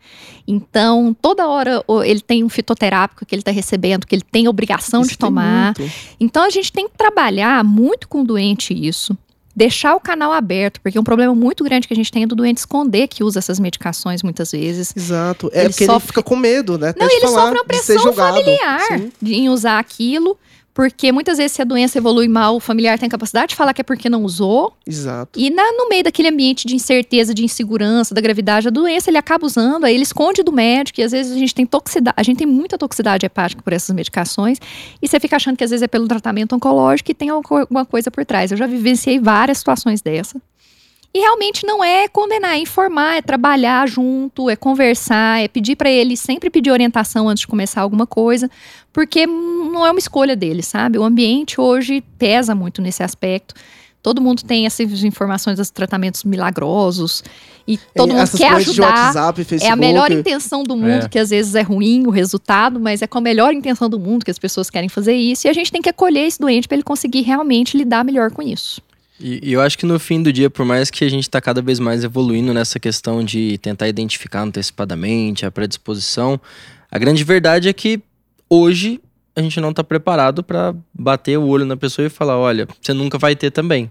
[0.47, 5.01] Então, toda hora ele tem um fitoterápico que ele está recebendo, que ele tem obrigação
[5.01, 5.73] isso de tomar.
[6.19, 9.17] Então, a gente tem que trabalhar muito com o doente isso.
[9.53, 12.35] Deixar o canal aberto, porque um problema muito grande que a gente tem é do
[12.35, 14.93] doente esconder que usa essas medicações muitas vezes.
[14.95, 15.51] Exato.
[15.53, 16.03] É ele porque sofre...
[16.03, 16.93] ele fica com medo, né?
[16.97, 19.11] Não, ele sofre uma pressão familiar Sim.
[19.21, 20.37] em usar aquilo.
[20.73, 23.81] Porque muitas vezes, se a doença evolui mal, o familiar tem capacidade de falar que
[23.81, 24.73] é porque não usou.
[24.87, 25.39] Exato.
[25.39, 29.17] E na, no meio daquele ambiente de incerteza, de insegurança, da gravidade da doença, ele
[29.17, 32.23] acaba usando, aí ele esconde do médico, e às vezes a gente tem toxicidade, a
[32.23, 34.59] gente tem muita toxicidade hepática por essas medicações,
[35.01, 38.09] e você fica achando que às vezes é pelo tratamento oncológico e tem alguma coisa
[38.09, 38.51] por trás.
[38.51, 40.41] Eu já vivenciei várias situações dessa.
[41.13, 45.89] E realmente não é condenar, é informar, é trabalhar junto, é conversar, é pedir para
[45.89, 48.49] ele sempre pedir orientação antes de começar alguma coisa,
[48.93, 50.97] porque não é uma escolha dele, sabe?
[50.97, 53.55] O ambiente hoje pesa muito nesse aspecto.
[54.01, 57.23] Todo mundo tem essas informações dos tratamentos milagrosos
[57.67, 59.13] e todo mundo quer ajudar.
[59.13, 61.09] WhatsApp, é a melhor intenção do mundo, é.
[61.09, 64.25] que às vezes é ruim o resultado, mas é com a melhor intenção do mundo
[64.25, 65.45] que as pessoas querem fazer isso.
[65.45, 68.41] E a gente tem que acolher esse doente para ele conseguir realmente lidar melhor com
[68.41, 68.81] isso.
[69.21, 71.61] E, eu acho que no fim do dia, por mais que a gente está cada
[71.61, 76.39] vez mais evoluindo nessa questão de tentar identificar antecipadamente a predisposição,
[76.91, 78.01] a grande verdade é que
[78.49, 78.99] hoje
[79.35, 82.93] a gente não está preparado para bater o olho na pessoa e falar, olha, você
[82.93, 83.89] nunca vai ter também.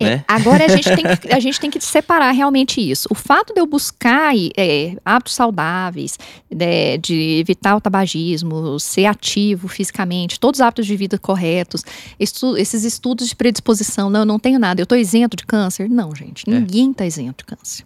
[0.00, 0.24] É, né?
[0.28, 3.08] Agora a gente, tem que, a gente tem que separar realmente isso.
[3.10, 6.18] O fato de eu buscar é, hábitos saudáveis,
[6.50, 11.84] né, de evitar o tabagismo, ser ativo fisicamente, todos os hábitos de vida corretos,
[12.18, 15.88] estu esses estudos de predisposição, não, eu não tenho nada, eu estou isento de câncer?
[15.88, 17.84] Não, gente, ninguém está isento de câncer.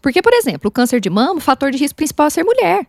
[0.00, 2.86] Porque, por exemplo, o câncer de mama, o fator de risco principal é ser mulher.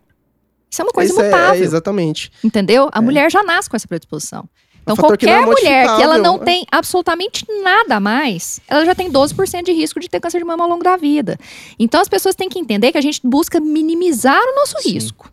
[0.69, 1.61] Isso é uma coisa Isso é- imutável.
[1.61, 2.31] é, exatamente.
[2.43, 2.89] Entendeu?
[2.91, 4.49] A mulher já nasce com essa predisposição.
[4.83, 7.99] Então, fator que não qualquer é mulher que ela não modificável, tem absolutamente nada a
[7.99, 10.97] mais, ela já tem 12% de risco de ter câncer de mama ao longo da
[10.97, 11.39] vida.
[11.79, 14.91] Então, as pessoas têm que entender que a gente busca minimizar o nosso Sim.
[14.91, 15.31] risco.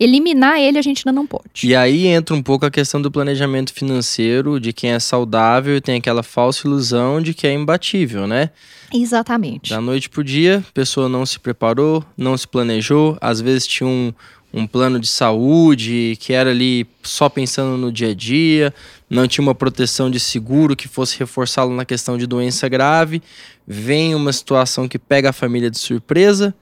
[0.00, 1.44] Eliminar ele a gente ainda não pode.
[1.64, 5.80] E aí entra um pouco a questão do planejamento financeiro, de quem é saudável e
[5.80, 8.50] tem aquela falsa ilusão de que é imbatível, né?
[8.94, 9.70] Exatamente.
[9.70, 13.88] Da noite pro dia, a pessoa não se preparou, não se planejou, às vezes tinha
[13.88, 14.12] um,
[14.52, 18.72] um plano de saúde que era ali só pensando no dia a dia,
[19.08, 23.22] não tinha uma proteção de seguro que fosse reforçá-lo na questão de doença grave,
[23.66, 26.54] vem uma situação que pega a família de surpresa,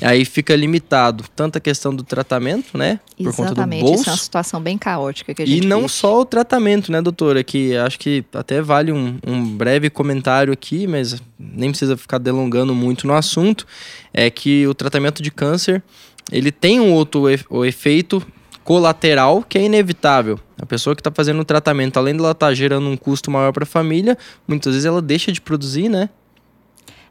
[0.00, 3.82] aí fica limitado tanto a questão do tratamento, né, por conta do Exatamente.
[3.82, 5.92] bolso, Isso é uma situação bem caótica que a e gente não vive.
[5.92, 7.44] só o tratamento, né, doutora?
[7.44, 12.74] Que acho que até vale um, um breve comentário aqui, mas nem precisa ficar delongando
[12.74, 13.66] muito no assunto.
[14.12, 15.82] É que o tratamento de câncer
[16.30, 18.22] ele tem um outro o efeito
[18.64, 20.38] colateral que é inevitável.
[20.60, 23.52] A pessoa que está fazendo o tratamento, além de ela estar gerando um custo maior
[23.52, 26.08] para a família, muitas vezes ela deixa de produzir, né?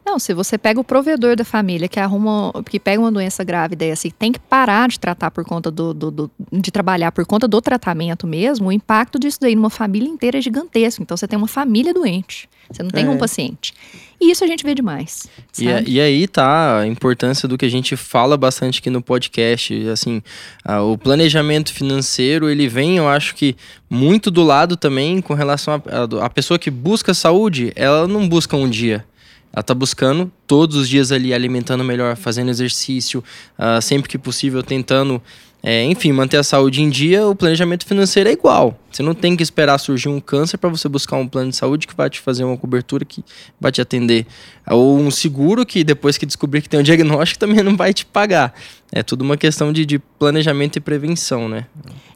[0.03, 3.85] Não, se você pega o provedor da família que arruma, que pega uma doença grávida
[3.85, 7.23] e assim, tem que parar de tratar por conta do, do- do- de trabalhar por
[7.25, 11.03] conta do tratamento mesmo, o impacto disso daí numa família inteira é gigantesco.
[11.03, 13.09] Então você tem uma família doente, você não tem É.
[13.09, 13.73] um paciente.
[14.21, 15.23] E isso a gente vê demais.
[15.57, 15.91] E, a- sabe?
[15.91, 19.73] e aí tá a importância do que a gente fala bastante aqui no podcast.
[19.89, 20.21] Assim,
[20.63, 23.55] ah, o planejamento financeiro, ele vem, eu acho que,
[23.89, 28.29] muito do lado também com relação a, a, a pessoa que busca saúde, ela não
[28.29, 29.03] busca um dia.
[29.51, 33.23] Ela tá buscando todos os dias ali alimentando melhor, fazendo exercício,
[33.57, 35.19] ah, sempre que possível tentando,
[35.63, 37.27] é, enfim, manter a saúde em dia.
[37.27, 38.77] O planejamento financeiro é igual.
[38.91, 41.85] Você não tem que esperar surgir um câncer para você buscar um plano de saúde
[41.85, 43.23] que vai te fazer uma cobertura que
[43.59, 44.25] vai te atender.
[44.67, 48.05] Ou um seguro que depois que descobrir que tem um diagnóstico também não vai te
[48.05, 48.53] pagar.
[48.91, 51.67] É tudo uma questão de, de planejamento e prevenção, né?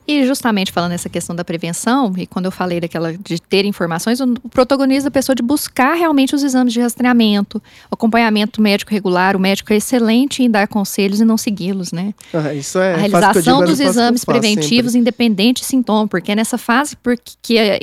[0.08, 4.20] E justamente falando nessa questão da prevenção, e quando eu falei daquela de ter informações,
[4.22, 9.40] o protagonista da pessoa de buscar realmente os exames de rastreamento, acompanhamento médico regular, o
[9.40, 12.14] médico é excelente em dar conselhos e não segui-los, né?
[12.34, 16.36] Ah, isso é a realização digo, é dos exames preventivos, independente de sintoma, porque é
[16.36, 17.80] nessa fase, porque que é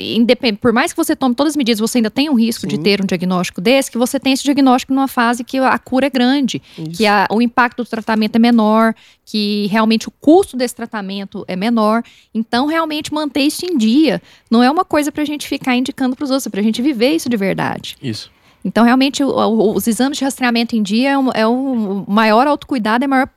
[0.61, 2.81] por mais que você tome todas as medidas, você ainda tem um risco de Sim.
[2.83, 6.09] ter um diagnóstico desse, que você tem esse diagnóstico numa fase que a cura é
[6.09, 6.91] grande, sempre.
[6.93, 8.93] que a- o impacto do tratamento é menor,
[9.25, 12.03] que realmente o custo desse tratamento é menor.
[12.33, 16.15] Então, realmente manter isso em dia não é uma coisa para a gente ficar indicando
[16.15, 17.95] para os outros, é para a gente viver isso de verdade.
[18.01, 18.31] Isso.
[18.65, 22.47] Então, realmente, o- o- os exames de rastreamento em dia é um, é um maior
[22.47, 23.27] autocuidado, é maior.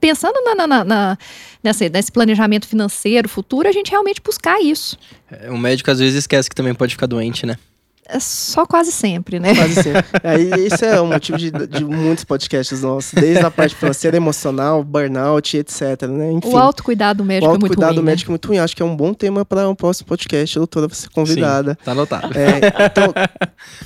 [0.00, 1.18] Pensando na, na- na- na-
[1.62, 4.98] nessa- nesse planejamento financeiro futuro, a gente realmente buscar isso.
[5.30, 7.56] É, O médico às vezes esquece que também pode ficar doente, né?
[8.08, 9.54] É só quase sempre, né?
[9.54, 10.04] Quase sempre.
[10.22, 14.82] Aí, esse é o motivo de, de muitos podcasts nossos, desde a parte financeira, emocional,
[14.84, 16.02] burnout, etc.
[16.08, 16.32] Né?
[16.32, 18.10] Enfim, O autocuidado do o médico é muito autocuidado ruim, né?
[18.12, 18.58] médico é muito ruim.
[18.58, 21.72] Acho que é um bom tema para um próximo podcast, doutora, você convidada.
[21.72, 22.38] Sim, tá anotado.
[22.38, 23.12] É, então,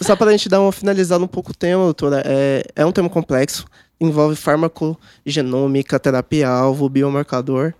[0.01, 2.93] só para a gente dar uma finalizada um pouco o tema, doutora, é, é um
[2.93, 3.65] tema complexo,
[4.01, 7.75] envolve farmacogenômica, terapia-alvo, biomarcador.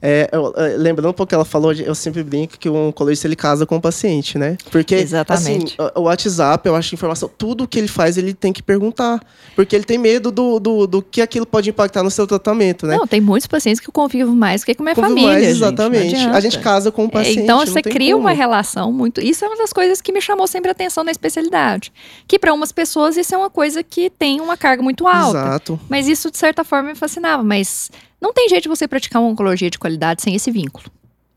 [0.00, 3.26] É, eu- é, lembrando um pouco que ela falou, eu sempre brinco que um oncologista
[3.28, 4.56] ele casa com o paciente, né?
[4.70, 5.76] Porque, Exatamente.
[5.80, 9.20] assim, o- o WhatsApp, eu acho informação, tudo que ele faz, ele tem que perguntar.
[9.54, 12.96] Porque ele tem medo do, do, do que aquilo pode impactar no seu tratamento, né?
[12.96, 15.32] Não, tem muitos pacientes que eu convivo mais que com a minha Convive família.
[15.32, 16.16] mais, gente, exatamente.
[16.16, 17.40] a gente casa com o paciente.
[17.40, 18.26] então você cria como.
[18.26, 19.20] uma relação muito.
[19.20, 21.92] Isso é uma das coisas que me chamou sempre a atenção na especialidade.
[22.26, 25.38] Que para umas pessoas isso é uma coisa que tem uma carga muito alta.
[25.38, 25.80] Exato.
[25.88, 27.42] Mas isso, de certa forma, me fascinava.
[27.42, 27.90] Mas
[28.22, 30.86] não tem jeito de você praticar uma oncologia de qualidade sem esse vínculo.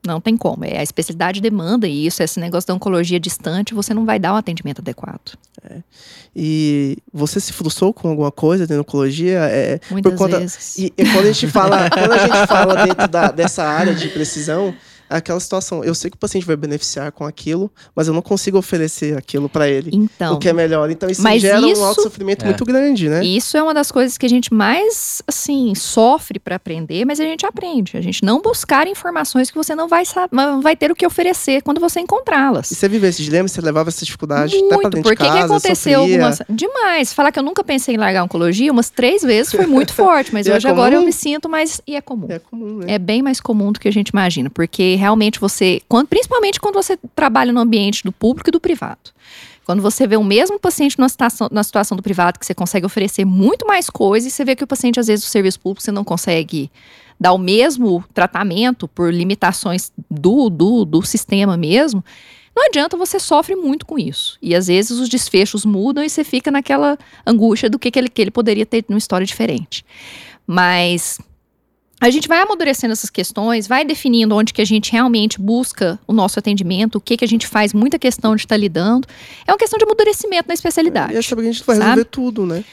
[0.05, 0.63] Não tem como.
[0.63, 4.37] É, a especialidade demanda isso, esse negócio da oncologia distante, você não vai dar um
[4.37, 5.35] atendimento adequado.
[6.35, 9.39] E você se frustrou com alguma coisa de oncologia?
[9.49, 10.77] É, Muitas por conta, vezes.
[10.77, 14.07] E, e quando a gente fala, quando a gente fala dentro da- dessa área de
[14.09, 14.75] precisão,
[15.09, 15.83] aquela situação.
[15.83, 19.47] Eu sei que o paciente vai beneficiar com aquilo, mas eu não consigo oferecer aquilo
[19.49, 19.89] para ele.
[19.93, 20.35] Então.
[20.35, 20.89] O que é melhor.
[20.89, 22.45] Então isso Mas gera isso- um alto sofrimento É.
[22.45, 23.23] muito grande, né?
[23.23, 27.23] Isso é uma das coisas que a gente mais, assim, sofre para aprender, mas a
[27.23, 27.97] gente aprende.
[27.97, 31.05] A gente não buscar informações que você não vai, sa- não vai ter o que
[31.05, 32.71] oferecer quando você encontrá-las.
[32.71, 35.29] E você viveu esse dilema, você levava essa dificuldade até pra Muito, dentro porque de
[35.29, 36.15] que casa, aconteceu sofria.
[36.25, 36.41] algumas.
[36.49, 37.13] Demais.
[37.13, 40.33] Falar que eu nunca pensei em largar a oncologia umas três vezes foi muito forte,
[40.33, 41.81] mas é hoje agora eu me sinto mais.
[41.87, 42.27] E é comum.
[42.29, 42.85] É comum, né?
[42.95, 46.75] É bem mais comum do que a gente imagina, porque realmente você, quando- principalmente quando
[46.75, 49.12] você trabalha no ambiente do público e do privado.
[49.65, 52.86] Quando você vê o mesmo paciente numa situação, na situação do privado, que você consegue
[52.86, 55.81] oferecer muito mais coisas, e você vê que o paciente, às vezes, no serviço público,
[55.81, 56.71] você não consegue
[57.19, 62.03] dar o mesmo tratamento por limitações do, do, do sistema mesmo,
[62.55, 64.38] não adianta, você sofre muito com isso.
[64.41, 68.08] E às vezes os desfechos mudam e você fica naquela angústia do que, que, ele,
[68.08, 69.86] que ele poderia ter numa história diferente.
[70.47, 71.19] Mas
[71.99, 76.13] a gente vai amadurecendo essas questões, vai definindo onde que a gente realmente busca o
[76.13, 79.08] nosso atendimento, o que que a gente faz muita questão de estar lidando.
[79.47, 81.13] É uma questão de amadurecimento na especialidade.
[81.13, 81.89] E achava que a gente vai sabe?
[81.89, 82.63] resolver tudo, né?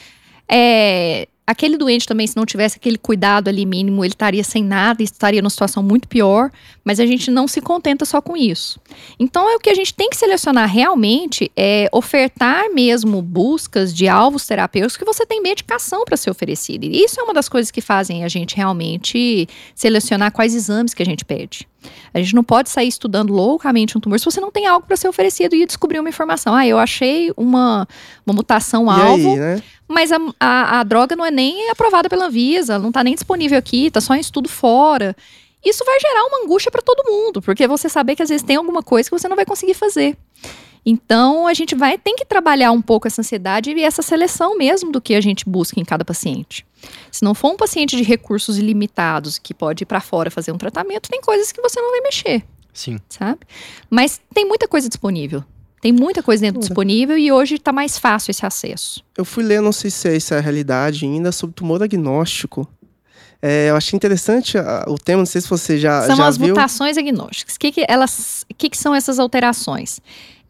[0.47, 5.01] É, aquele doente também, se não tivesse aquele cuidado ali mínimo, ele estaria sem nada
[5.01, 6.49] e estaria numa situação muito pior,
[6.83, 8.79] mas a gente não se contenta só com isso.
[9.19, 14.07] Então, é o que a gente tem que selecionar realmente é ofertar mesmo buscas de
[14.07, 16.85] alvos terapêuticos que você tem medicação para ser oferecida.
[16.85, 21.03] E isso é uma das coisas que fazem a gente realmente selecionar quais exames que
[21.03, 21.67] a gente pede.
[22.13, 24.95] A gente não pode sair estudando loucamente um tumor se você não tem algo para
[24.95, 26.53] ser oferecido e descobrir uma informação.
[26.53, 27.87] Ah, eu achei uma,
[28.25, 29.63] uma mutação alvo, aí, né?
[29.87, 33.57] mas a, a, a droga não é nem aprovada pela Anvisa, não está nem disponível
[33.57, 35.15] aqui, está só em estudo fora.
[35.63, 38.57] Isso vai gerar uma angústia para todo mundo, porque você saber que às vezes tem
[38.57, 40.17] alguma coisa que você não vai conseguir fazer.
[40.85, 44.91] Então a gente vai tem que trabalhar um pouco essa ansiedade e essa seleção mesmo
[44.91, 46.65] do que a gente busca em cada paciente.
[47.11, 50.57] Se não for um paciente de recursos ilimitados que pode ir para fora fazer um
[50.57, 52.43] tratamento, tem coisas que você não vai mexer
[52.73, 52.97] Sim.
[53.07, 53.41] sabe?
[53.89, 55.43] Mas tem muita coisa disponível.
[55.79, 59.03] Tem muita coisa dentro disponível e hoje está mais fácil esse acesso.
[59.17, 62.65] Eu fui ler, não sei se essa é a realidade ainda, sobre tumor agnóstico.
[63.41, 66.37] É, eu achei interessante ah, o tema, não sei se você já, são já as
[66.37, 66.47] viu.
[66.47, 67.55] mutações agnósticas.
[67.55, 69.99] O que, que, elas, que, que são essas alterações?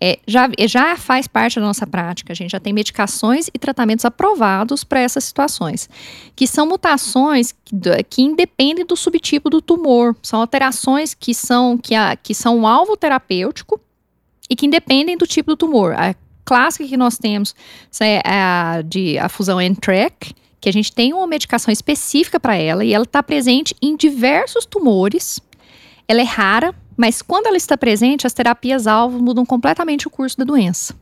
[0.05, 4.03] É, já, já faz parte da nossa prática, a gente já tem medicações e tratamentos
[4.03, 5.89] aprovados para essas situações,
[6.35, 7.73] que são mutações que,
[8.09, 12.67] que independem do subtipo do tumor, são alterações que são, que, a, que são um
[12.67, 13.79] alvo terapêutico
[14.49, 15.93] e que independem do tipo do tumor.
[15.93, 16.13] A
[16.43, 17.55] clássica que nós temos
[18.01, 22.83] é a de a fusão NTRK, que a gente tem uma medicação específica para ela
[22.83, 25.39] e ela está presente em diversos tumores.
[26.09, 30.43] Ela é rara, mas quando ela está presente, as terapias-alvo mudam completamente o curso da
[30.43, 30.95] doença.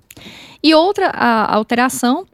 [0.64, 2.26] E outra a- alteração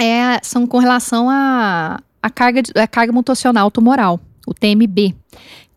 [0.00, 5.14] é, são com relação à à carga, de- à carga mutacional tumoral, o TMB.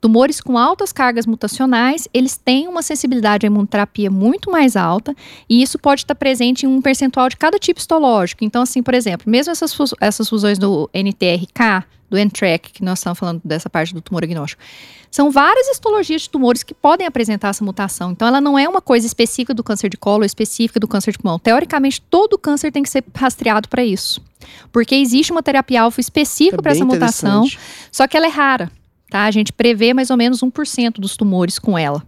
[0.06, 5.12] Tumores com altas cargas mutacionais, eles têm uma sensibilidade à imunoterapia muito mais alta,
[5.48, 8.44] e isso pode estar presente em um percentual de cada tipo histológico.
[8.44, 13.00] Então, assim, por exemplo, mesmo essas, fus- essas fusões do NTRK, do NTRK, que nós
[13.00, 14.62] estamos falando dessa parte do tumor agnóstico,
[15.10, 18.12] são várias histologias de tumores que podem apresentar essa mutação.
[18.12, 21.10] Então, ela não é uma coisa específica do câncer de colo ou específica do câncer
[21.10, 21.36] de pulmão.
[21.40, 24.22] Teoricamente, todo câncer tem que ser rastreado para isso.
[24.70, 27.42] Porque existe uma terapia-alvo específica É para essa mutação,
[27.90, 28.70] só que ela é rara.
[29.08, 29.24] Tá?
[29.24, 32.02] A gente prevê mais ou menos 1% dos tumores com ela.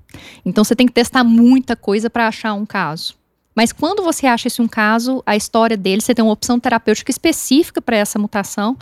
[0.45, 3.15] Então você tem que testar muita coisa para achar um caso.
[3.55, 7.11] Mas quando você acha esse um caso, a história dele, você tem uma opção terapêutica
[7.11, 8.77] específica para essa mutação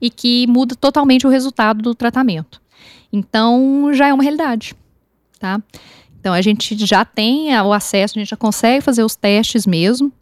[0.00, 2.60] e que muda totalmente o resultado do tratamento.
[3.12, 4.74] Então já é uma realidade,
[5.38, 5.60] tá?
[6.20, 10.12] Então a gente já tem o acesso, a gente já consegue fazer os testes mesmo.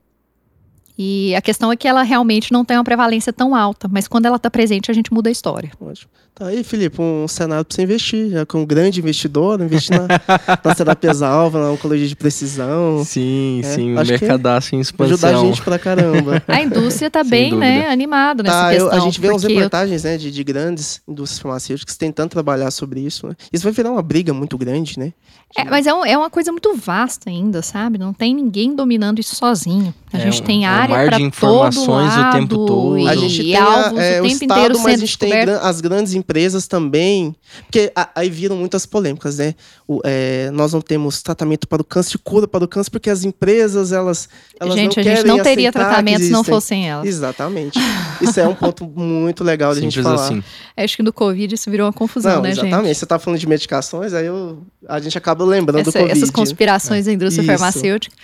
[0.96, 4.26] E a questão é que ela realmente não tem uma prevalência tão alta, mas quando
[4.26, 5.70] ela está presente, a gente muda a história.
[5.78, 6.10] Ótimo.
[6.38, 9.98] Tá aí, Felipe, um cenário para você investir, já que é um grande investidor, investir
[10.00, 10.06] na,
[10.64, 13.02] nas terapias alva, na oncologia de precisão.
[13.04, 13.92] Sim, É, sim.
[13.96, 15.14] O mercadaço em expansão.
[15.14, 16.40] Ajudar a gente pra caramba.
[16.46, 18.98] A indústria está Sem bem, né, animada nessa Tá, eu- questão.
[18.98, 23.00] a gente vê uns porque reportagens né, de, de grandes indústrias farmacêuticas tentando trabalhar sobre
[23.00, 23.26] isso.
[23.26, 23.34] Né?
[23.52, 25.12] Isso vai virar uma briga muito grande, né?
[25.56, 27.98] É, mas é, um- é uma coisa muito vasta ainda, sabe?
[27.98, 29.92] Não tem ninguém dominando isso sozinho.
[30.12, 32.54] A É gente um- tem é um área mar de para informações todo o tempo
[32.56, 32.98] lado todo.
[32.98, 34.94] E, A gente e tem a- alvos é, o o tempo Estado, inteiro mas sendo
[34.94, 35.64] a gente tem descoberto.
[35.64, 36.27] as grandes empresas
[36.68, 37.34] também.
[37.62, 39.54] Porque aí viram muitas polêmicas, né?
[39.86, 43.08] O- é, nós não temos tratamento para o câncer, de cura para o câncer, porque
[43.10, 44.28] as empresas, elas,
[44.60, 47.06] elas gente, não a gente não teria tratamento se não fossem elas.
[47.06, 47.78] Exatamente.
[48.20, 50.16] Isso é um ponto muito legal de a gente falar.
[50.26, 50.42] assim.
[50.76, 52.86] Acho que no Covid isso virou uma confusão, Não, né, exatamente.
[52.88, 52.98] gente?
[52.98, 56.16] Você tá falando de medicações, aí eu- a gente acaba lembrando do Essa- Covid.
[56.18, 57.50] essas conspirações da indústria Isso.
[57.58, 58.14] farmacêutica.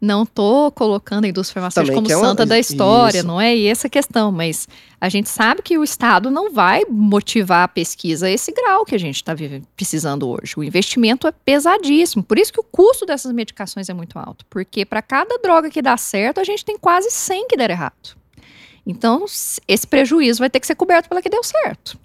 [0.00, 3.26] Não tô colocando a indústria farmacêutica Também como é uma- santa da história, isso.
[3.26, 4.68] não é essa a questão, mas
[5.00, 8.94] a gente sabe que o Estado não vai motivar a pesquisa a esse grau que
[8.94, 9.34] a gente está
[9.74, 10.54] precisando hoje.
[10.56, 14.84] O investimento é pesadíssimo, por isso que o custo dessas medicações é muito alto, porque
[14.84, 18.16] para cada droga que dá certo, a gente tem quase 100 que der errado.
[18.86, 19.24] Então,
[19.66, 21.98] esse prejuízo vai ter que ser coberto pela que deu certo.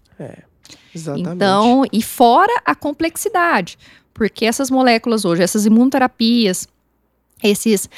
[0.95, 1.29] Exatamente.
[1.35, 3.77] Então, e fora a complexidade,
[4.13, 6.67] porque essas moléculas hoje, essas imunoterapias,
[7.43, 7.89] esses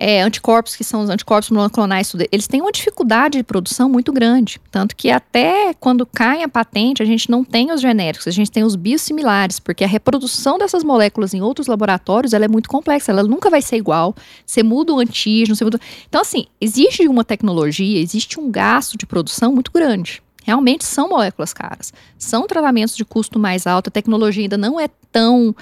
[0.00, 4.58] é, anticorpos que são os anticorpos monoclonais, eles têm uma dificuldade de produção muito grande.
[4.70, 8.50] Tanto que até quando cai a patente, a gente não tem os genéricos, a gente
[8.50, 13.12] tem os biosimilares, porque a reprodução dessas moléculas em outros laboratórios ela é muito complexa,
[13.12, 14.16] ela nunca vai ser igual.
[14.46, 15.78] Você muda o antígeno, você muda.
[16.08, 20.22] Então, assim, existe uma tecnologia, existe um gasto de produção muito grande.
[20.42, 21.92] Realmente são moléculas caras.
[22.18, 25.54] São tratamentos de custo mais alto, a tecnologia ainda não é tão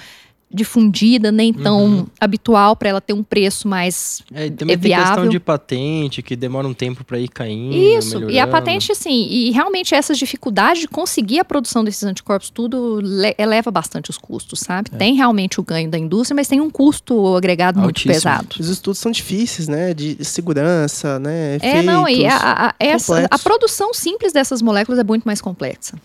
[0.50, 2.06] difundida, nem tão Uhum.
[2.20, 5.28] habitual para ela ter um preço mais É, também É tem questão viável.
[5.30, 7.74] de patente, que demora um tempo para ir caindo.
[7.76, 8.52] Isso, e a melhorando.
[8.52, 13.70] patente, assim, e realmente essas dificuldades de conseguir a produção desses anticorpos, tudo le- eleva
[13.70, 14.90] bastante os custos, sabe?
[14.94, 14.96] É.
[14.96, 18.14] Tem realmente o ganho da indústria, mas tem um custo agregado muito Altíssimo.
[18.14, 18.48] pesado.
[18.58, 19.92] Os estudos são difíceis, né?
[19.92, 21.58] De segurança, né?
[21.60, 22.42] É, não, e a, efeitos.
[22.44, 25.96] a- essa, a produção simples dessas moléculas é muito mais complexa.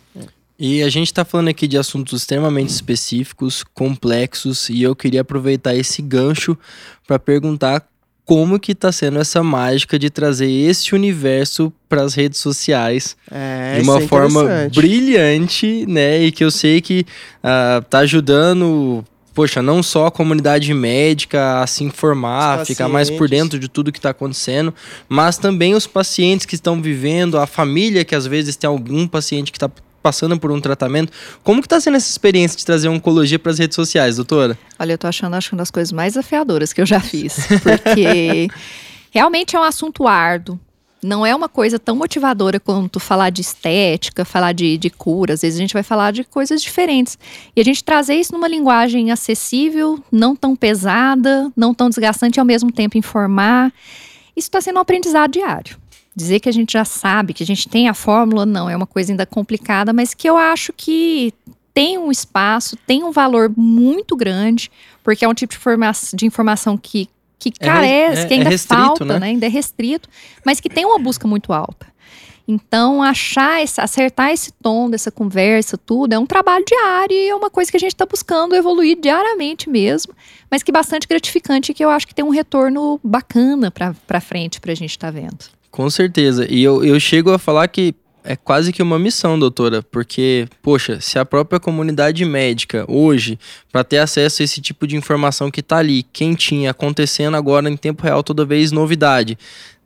[0.57, 5.75] E a gente está falando aqui de assuntos extremamente específicos, complexos, e eu queria aproveitar
[5.75, 6.57] esse gancho
[7.07, 7.87] para perguntar
[8.25, 13.75] como que tá sendo essa mágica de trazer esse universo para as redes sociais É,
[13.75, 16.23] de uma é forma brilhante, né?
[16.23, 17.05] E que eu sei que
[17.43, 23.09] ah, tá ajudando, poxa, não só a comunidade médica a se informar, Os ficar mais
[23.09, 24.73] por dentro de tudo que está acontecendo,
[25.09, 29.51] mas também os pacientes que estão vivendo, a família que às vezes tem algum paciente
[29.51, 29.69] que está
[30.03, 31.11] passando por um tratamento.
[31.41, 34.59] Como que tá sendo essa experiência de trazer oncologia para as redes sociais, doutora?
[34.77, 37.47] Olha, eu tô achando, acho uma das coisas mais desafiadoras que eu já fiz.
[37.63, 38.49] Porque
[39.09, 40.59] realmente é um assunto árduo.
[41.01, 45.33] Não é uma coisa tão motivadora quanto falar de estética, falar de, de cura.
[45.33, 47.17] Às vezes a gente vai falar de coisas diferentes.
[47.55, 52.41] E a gente trazer isso numa linguagem acessível, não tão pesada, não tão desgastante e
[52.41, 53.73] ao mesmo tempo informar.
[54.35, 55.77] Isso está sendo um aprendizado diário.
[56.15, 58.85] Dizer que a gente já sabe, que a gente tem a fórmula, não, é uma
[58.85, 61.33] coisa ainda complicada, mas que eu acho que
[61.73, 64.69] tem um espaço, tem um valor muito grande,
[65.03, 67.09] porque é um tipo de, forma de informação que,
[67.39, 69.19] que É carece, re- é- que ainda é restrito, falta, né?
[69.19, 69.25] né?
[69.27, 70.07] Ainda é restrito,
[70.45, 71.91] mas que tem uma busca muito alta.
[72.47, 77.33] Então, achar, esse, acertar esse tom dessa conversa, tudo, é um trabalho diário e é
[77.35, 80.13] uma coisa que a gente está buscando evoluir diariamente mesmo,
[80.51, 84.59] mas que bastante gratificante e que eu acho que tem um retorno bacana para frente
[84.59, 85.45] para a gente estar vendo.
[85.73, 86.45] Com certeza.
[86.47, 91.01] E eu, eu chego a falar que é quase que uma missão, doutora, porque, poxa,
[91.01, 93.39] se a própria comunidade médica hoje,
[93.71, 97.75] para ter acesso a esse tipo de informação que tá ali, quentinha, acontecendo agora em
[97.75, 99.35] tempo real, toda vez novidade,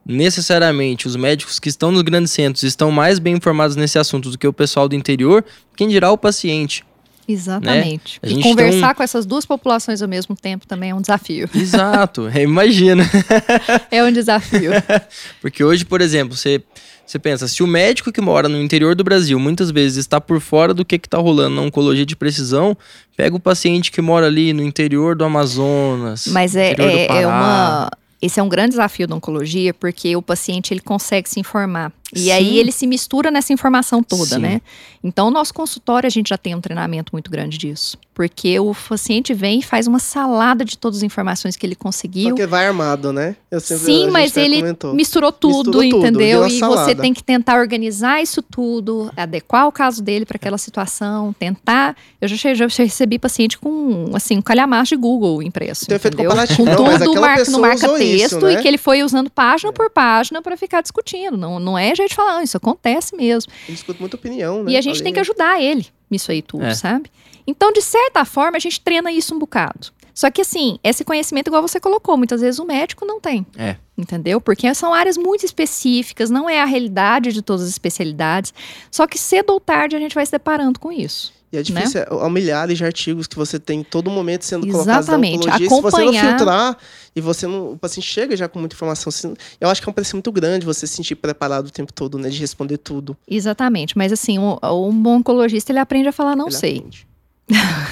[0.06, 4.38] necessariamente os médicos que estão nos grandes centros estão mais bem informados nesse assunto do
[4.38, 5.42] que o pessoal do interior,
[5.74, 6.84] quem dirá o paciente.
[7.28, 8.20] Exatamente.
[8.24, 11.50] A E conversar com essas duas populações ao mesmo tempo também é um desafio.
[11.54, 13.04] Exato, é, imagina.
[13.92, 14.72] É um desafio.
[15.42, 16.62] Porque hoje, por exemplo, você,
[17.06, 20.40] você pensa, se o médico que mora no interior do Brasil muitas vezes está por
[20.40, 22.78] fora do que está rolando na oncologia de precisão,
[23.16, 26.28] pega o paciente que mora ali no interior do Amazonas.
[26.28, 27.90] Mas é, é, é uma.
[28.22, 31.92] Esse é um grande desafio da oncologia, porque o paciente ele consegue se informar.
[32.16, 32.32] E Sim.
[32.32, 34.40] aí ele se mistura nessa informação toda, Sim.
[34.40, 34.62] né?
[35.04, 37.98] Então, o nosso consultório, a gente já tem um treinamento muito grande disso.
[38.14, 42.30] Porque o paciente vem e faz uma salada de todas as informações que ele conseguiu.
[42.30, 43.36] Só que vai armado, né?
[43.52, 44.94] Eu sempre, Sim, mas ele comentou.
[44.96, 46.20] misturou tudo, Misturou tudo, entendeu?
[46.20, 46.96] deu uma E você salada.
[46.96, 51.96] tem que tentar organizar isso tudo, adequar o caso dele para aquela situação, tentar.
[52.20, 56.58] Eu já, já recebi paciente com assim um calhamaço de Google impresso, Tem efeito comparativo.
[56.58, 58.54] Com Não, tudo aquela marca, no pessoa marca usou texto isso, né?
[58.54, 61.38] e que ele foi usando página por página para ficar discutindo.
[61.38, 63.52] Não, não é jeito de falar, "Ah, isso acontece mesmo.
[63.68, 64.72] Ele escuta muita opinião, né?
[64.72, 65.04] E a gente Ali.
[65.04, 66.74] tem que ajudar ele nisso aí tudo, É.
[66.74, 67.12] sabe?
[67.46, 69.88] Então, de certa forma, a gente treina isso um bocado.
[70.14, 73.46] Só que, assim, esse conhecimento, igual você colocou, muitas vezes o médico não tem.
[73.56, 73.76] É.
[73.96, 74.42] Entendeu?
[74.42, 78.52] Porque são áreas muito específicas, não é a realidade de todas as especialidades.
[78.90, 81.32] Só que cedo ou tarde a gente vai se deparando com isso.
[81.52, 84.68] E é difícil, é, há milhares de artigos que você tem em todo momento sendo
[84.68, 85.70] colocados na Exatamente, oncologia.
[85.70, 86.78] Se você não acompanhar- filtrar
[87.16, 89.92] e você não, o paciente chega já com muita informação, assim, eu acho que é
[89.92, 92.28] um preço muito grande você se sentir preparado o tempo todo, né?
[92.30, 93.16] De responder tudo.
[93.28, 93.98] Exatamente.
[93.98, 96.78] Mas, assim, um, um bom oncologista, ele aprende a falar não Ele sei.
[96.80, 97.08] aprende.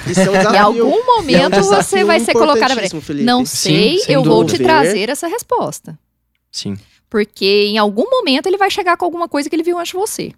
[0.06, 3.24] Isso é um Em algum E é um momento você vai ser colocado Felipe.
[3.24, 5.98] Não Sim, sei, sem eu vou te trazer essa resposta.
[6.52, 6.76] Sim.
[7.08, 9.96] Porque em algum momento ele vai chegar com alguma coisa que ele viu antes de
[9.96, 10.32] você.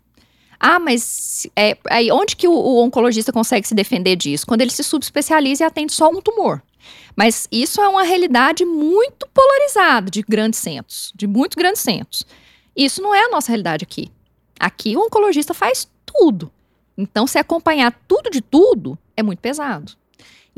[0.61, 4.47] Ah, mas é, aí onde que o, o oncologista consegue se defender disso?
[4.47, 6.63] Quando ele se subespecializa e atende só um tumor.
[7.15, 12.25] Mas isso é uma realidade muito polarizada de grandes centros, de muito grandes centros.
[12.77, 14.11] Isso não é a nossa realidade aqui.
[14.59, 16.51] Aqui o oncologista faz tudo.
[16.97, 19.93] Então, se acompanhar tudo de tudo, é muito pesado.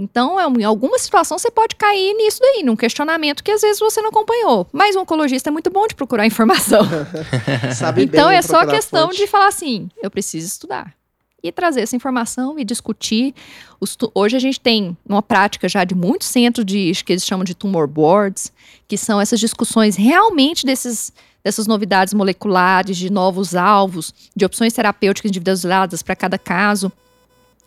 [0.01, 3.79] Então, é em alguma situação você pode cair nisso daí, num questionamento que às vezes
[3.79, 4.67] você não acompanhou.
[4.73, 6.81] Mas um oncologista é muito bom de procurar informação.
[7.77, 9.19] Sabe então é só questão fonte.
[9.19, 10.95] de falar assim: eu preciso estudar.
[11.43, 13.35] E trazer essa informação e discutir.
[14.15, 17.55] Hoje a gente tem uma prática já de muitos centros de que eles chamam de
[17.55, 18.53] tumor boards,
[18.87, 25.31] que são essas discussões realmente desses, dessas novidades moleculares, de novos alvos, de opções terapêuticas
[25.31, 26.93] individualizadas para cada caso,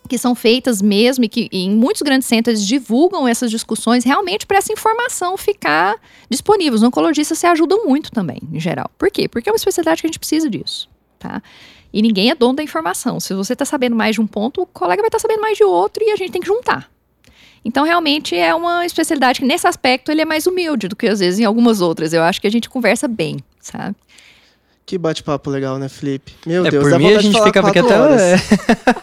[0.07, 4.45] que são feitas mesmo e que e em muitos grandes centros divulgam essas discussões realmente
[4.45, 5.95] para essa informação ficar
[6.29, 6.75] disponível.
[6.75, 8.89] Os oncologistas se ajudam muito também, em geral.
[8.97, 9.27] Por quê?
[9.27, 11.41] Porque é uma especialidade que a gente precisa disso, tá?
[11.91, 13.19] E ninguém é dono da informação.
[13.19, 15.63] Se você está sabendo mais de um ponto, o colega vai estar sabendo mais de
[15.63, 16.91] outro e a gente tem que juntar.
[17.65, 21.19] Então, realmente, é uma especialidade que, nesse aspecto, ele é mais humilde do que, às
[21.19, 22.11] vezes, em algumas outras.
[22.11, 23.95] Eu acho que a gente conversa bem, sabe?
[24.85, 26.33] Que bate-papo legal, né, Felipe?
[26.45, 27.99] Meu É, Deus, por dá mim a vontade gente ficava aqui até.
[27.99, 28.21] horas.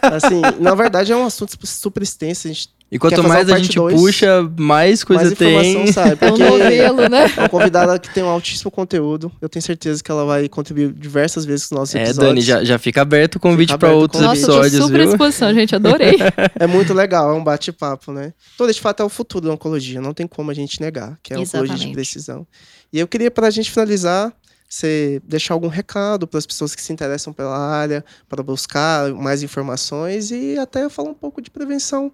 [0.01, 2.47] Assim, na verdade é um assunto super extenso.
[2.47, 3.95] A gente E quanto mais a gente dois?
[3.99, 5.91] puxa, mais coisa mais informação tem.
[5.91, 6.09] sai.
[6.11, 7.25] É um Porque novelo, né?
[7.35, 9.31] é uma convidada que tem um altíssimo conteúdo.
[9.41, 12.27] Eu tenho certeza que ela vai contribuir diversas vezes com os nossos É, episódios.
[12.29, 14.41] Dani, já, já fica aberto o convite para outros convite.
[14.41, 15.07] Nossa, episódios, super à viu?
[15.13, 15.75] disposição, gente.
[15.75, 16.17] Adorei.
[16.59, 18.33] É muito legal, é um bate-papo, né?
[18.53, 19.99] Então, de fato, é o futuro da oncologia.
[19.99, 22.45] Não tem como a gente negar que é a oncologia de precisão.
[22.93, 24.31] E eu queria, para a gente finalizar,
[24.71, 29.43] você deixar algum recado para as pessoas que se interessam pela área, para buscar mais
[29.43, 32.09] informações e até falar um pouco de prevenção.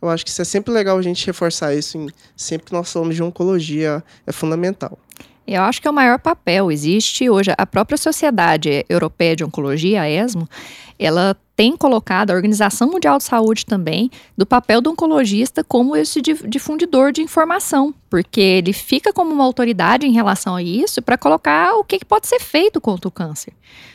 [0.00, 2.92] Eu acho que isso é sempre legal a gente reforçar isso em, sempre que nós
[2.92, 4.98] falamos de oncologia, é fundamental.
[5.46, 6.70] Eu acho que é o maior papel.
[6.70, 10.48] Existe hoje a própria Sociedade Europeia de Oncologia, a ESMO,
[11.04, 16.20] ela tem colocado a Organização Mundial de Saúde também do papel do oncologista como esse
[16.22, 21.18] dif- difundidor de informação, porque ele fica como uma autoridade em relação a isso para
[21.18, 23.52] colocar o que, pode ser feito contra o câncer.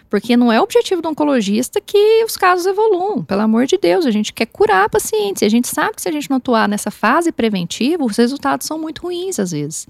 [0.09, 4.05] Porque não é o objetivo do oncologista que os casos evoluam, pelo amor de Deus,
[4.05, 6.89] a gente quer curar pacientes, a gente sabe que se a gente não atuar nessa
[6.89, 9.87] fase preventiva, os resultados são muito ruins às vezes.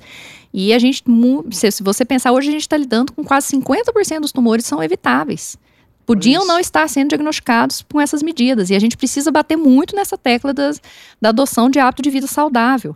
[0.52, 1.04] E a gente,
[1.52, 5.58] se você pensar, hoje a gente está lidando com quase 50% dos tumores são evitáveis.
[6.08, 6.48] Podiam Isso.
[6.48, 8.70] não estar sendo diagnosticados com essas medidas.
[8.70, 10.82] E a gente precisa bater muito nessa tecla das,
[11.22, 12.96] da adoção de hábito de vida saudável.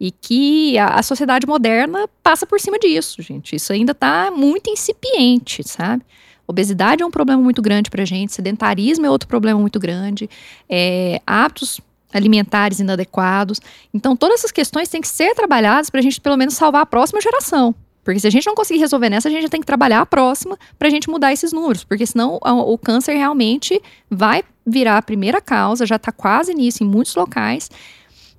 [0.00, 3.54] E que a, a sociedade moderna passa por cima disso, gente.
[3.54, 6.02] Isso ainda está muito incipiente, sabe?
[6.46, 10.30] Obesidade é um problema muito grande para gente, sedentarismo é outro problema muito grande,
[10.66, 13.60] é, hábitos alimentares inadequados.
[13.92, 16.86] Então, todas essas questões têm que ser trabalhadas para a gente, pelo menos, salvar a
[16.86, 17.74] próxima geração.
[18.08, 20.06] Porque se a gente não conseguir resolver nessa, a gente já tem que trabalhar a
[20.06, 21.84] próxima para a gente mudar esses números.
[21.84, 26.86] Porque senão o câncer realmente vai virar a primeira causa, já está quase nisso em
[26.86, 27.70] muitos locais.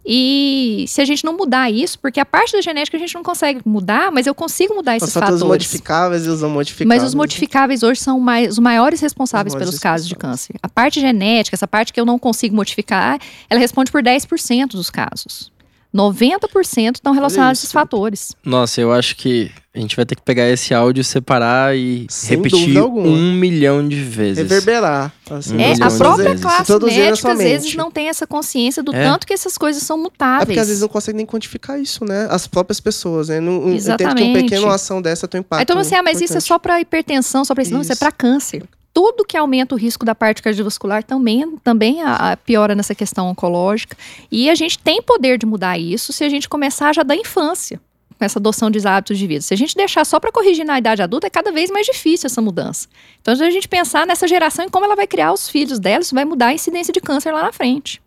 [0.03, 3.21] E se a gente não mudar isso, porque a parte da genética a gente não
[3.21, 5.67] consegue mudar, mas eu consigo mudar esses Os fatores fatores.
[5.67, 7.01] modificáveis e os não modificáveis.
[7.01, 10.55] Mas os modificáveis hoje são mais, os maiores responsáveis Os maiores pelos casos de câncer.
[10.63, 14.89] A parte genética, essa parte que eu não consigo modificar, ela responde por 10% dos
[14.89, 15.51] casos.
[15.93, 18.35] 90% estão relacionados a esses fatores.
[18.45, 22.37] Nossa, eu acho que a gente vai ter que pegar esse áudio, separar e Sem
[22.37, 24.37] repetir um milhão de vezes.
[24.37, 25.11] Reverberar.
[25.29, 29.03] Assim, Hum, É, a própria classe médica às vezes não tem essa consciência do É.
[29.03, 30.45] tanto que essas coisas são É mutáveis.
[30.47, 32.27] porque às vezes não consegue nem quantificar isso, né?
[32.29, 33.39] As próprias pessoas, né?
[33.39, 34.43] Não, entende que uma Exatamente.
[34.43, 35.65] pequena ação dessa tem um impacto.
[35.67, 36.47] Todo mundo assim, ah, mas isso é importante.
[36.47, 37.73] só para hipertensão, só para isso.
[37.73, 38.63] Não, isso é para câncer.
[38.93, 43.29] Tudo que aumenta o risco da parte cardiovascular também, também a, a piora nessa questão
[43.29, 43.95] oncológica.
[44.31, 47.79] E a gente tem poder de mudar isso se a gente começar já da infância,
[48.17, 49.41] com essa adoção de hábitos de vida.
[49.41, 52.27] Se a gente deixar só para corrigir na idade adulta, é cada vez mais difícil
[52.27, 52.87] essa mudança.
[53.21, 56.01] Então, se a gente pensar nessa geração e como ela vai criar os filhos dela,
[56.01, 58.01] isso vai mudar a incidência de câncer lá na frente.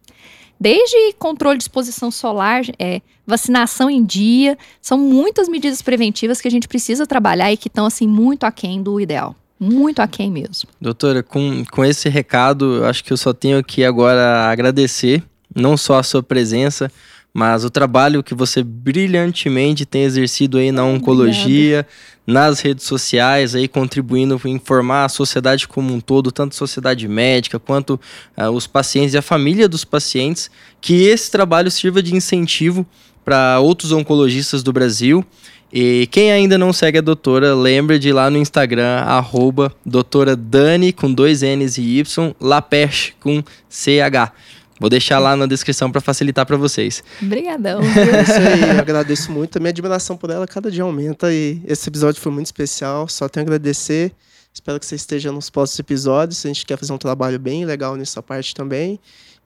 [0.61, 6.51] Desde controle de exposição solar, é, vacinação em dia, são muitas medidas preventivas que a
[6.51, 9.35] gente precisa trabalhar e que estão assim muito aquém do ideal.
[9.65, 10.69] Muito aquém mesmo.
[10.81, 15.23] Doutora, com, com esse recado, acho que eu só tenho aqui agora agradecer,
[15.55, 16.91] não só a sua presença,
[17.33, 21.87] mas o trabalho que você brilhantemente tem exercido aí na oncologia,
[22.27, 27.07] nas redes sociais, aí contribuindo para informar a sociedade como um todo, tanto a sociedade
[27.07, 28.01] médica quanto
[28.37, 30.51] ah, os pacientes e a família dos pacientes,
[30.81, 32.85] que esse trabalho sirva de incentivo
[33.25, 35.25] para outros oncologistas do Brasil.
[35.73, 40.37] E quem ainda não segue a doutora, lembra de ir lá no Instagram, arroba doutora
[40.37, 44.33] Dani, com dois N's e Y, Laperche, com CH.
[44.79, 47.03] Vou deixar lá na descrição para facilitar para vocês.
[47.23, 47.81] Obrigadão.
[47.87, 49.57] É isso aí, eu agradeço muito.
[49.57, 53.09] A minha admiração por ela cada dia aumenta e esse episódio foi muito especial.
[53.09, 54.12] Só tenho a agradecer.
[54.53, 56.45] Espero que você esteja nos próximos episódios.
[56.45, 58.99] A gente quer fazer um trabalho bem legal nessa parte também.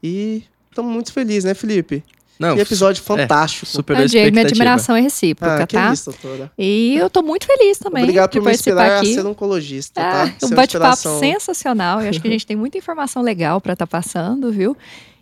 [0.03, 2.03] E estamos muito felizes, né, Felipe?
[2.39, 3.67] Não, que episódio fantástico.
[3.67, 4.63] super Ah, Diego, minha expectativa.
[4.65, 5.93] admiração é recíproca, Ah, tá?
[5.93, 6.15] isso.
[6.59, 9.13] E eu tô muito feliz também Obrigado por me participar inspirar aqui.
[9.13, 10.47] a ser oncologista, Ah, tá?
[10.47, 11.19] um é bate-papo inspiração.
[11.21, 12.01] sensacional.
[12.03, 14.77] Eu acho que a gente tem muita informação legal para estar passando, viu?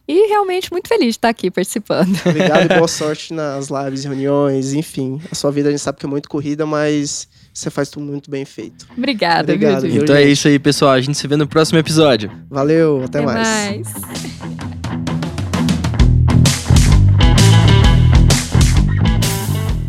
[0.07, 2.15] E realmente muito feliz de estar aqui participando.
[2.27, 5.19] Obrigado e boa sorte nas lives, reuniões, enfim.
[5.33, 8.31] A sua vida a gente sabe que é muito corrida, mas você faz tudo muito
[8.31, 8.87] bem feito.
[8.99, 10.03] Obrigada, Obrigado, viu?
[10.03, 10.33] Então é gente?
[10.33, 10.91] isso aí, pessoal.
[10.91, 12.31] A gente se vê no próximo episódio.
[12.51, 13.49] Valeu, até, Até mais.
[13.49, 13.95] mais.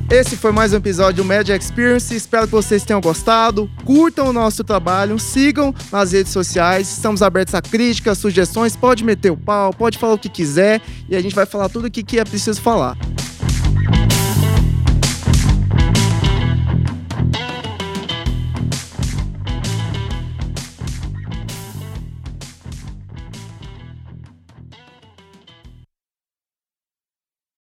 [0.10, 2.16] Esse foi mais um episódio do Media Experience.
[2.16, 3.70] Espero que vocês tenham gostado.
[3.84, 6.88] Curtam o nosso trabalho, sigam nas redes sociais.
[6.92, 8.76] Estamos abertos a críticas, sugestões.
[8.76, 10.80] Pode meter o pau, pode falar o que quiser
[11.10, 12.96] e a gente vai falar tudo o que que é preciso falar.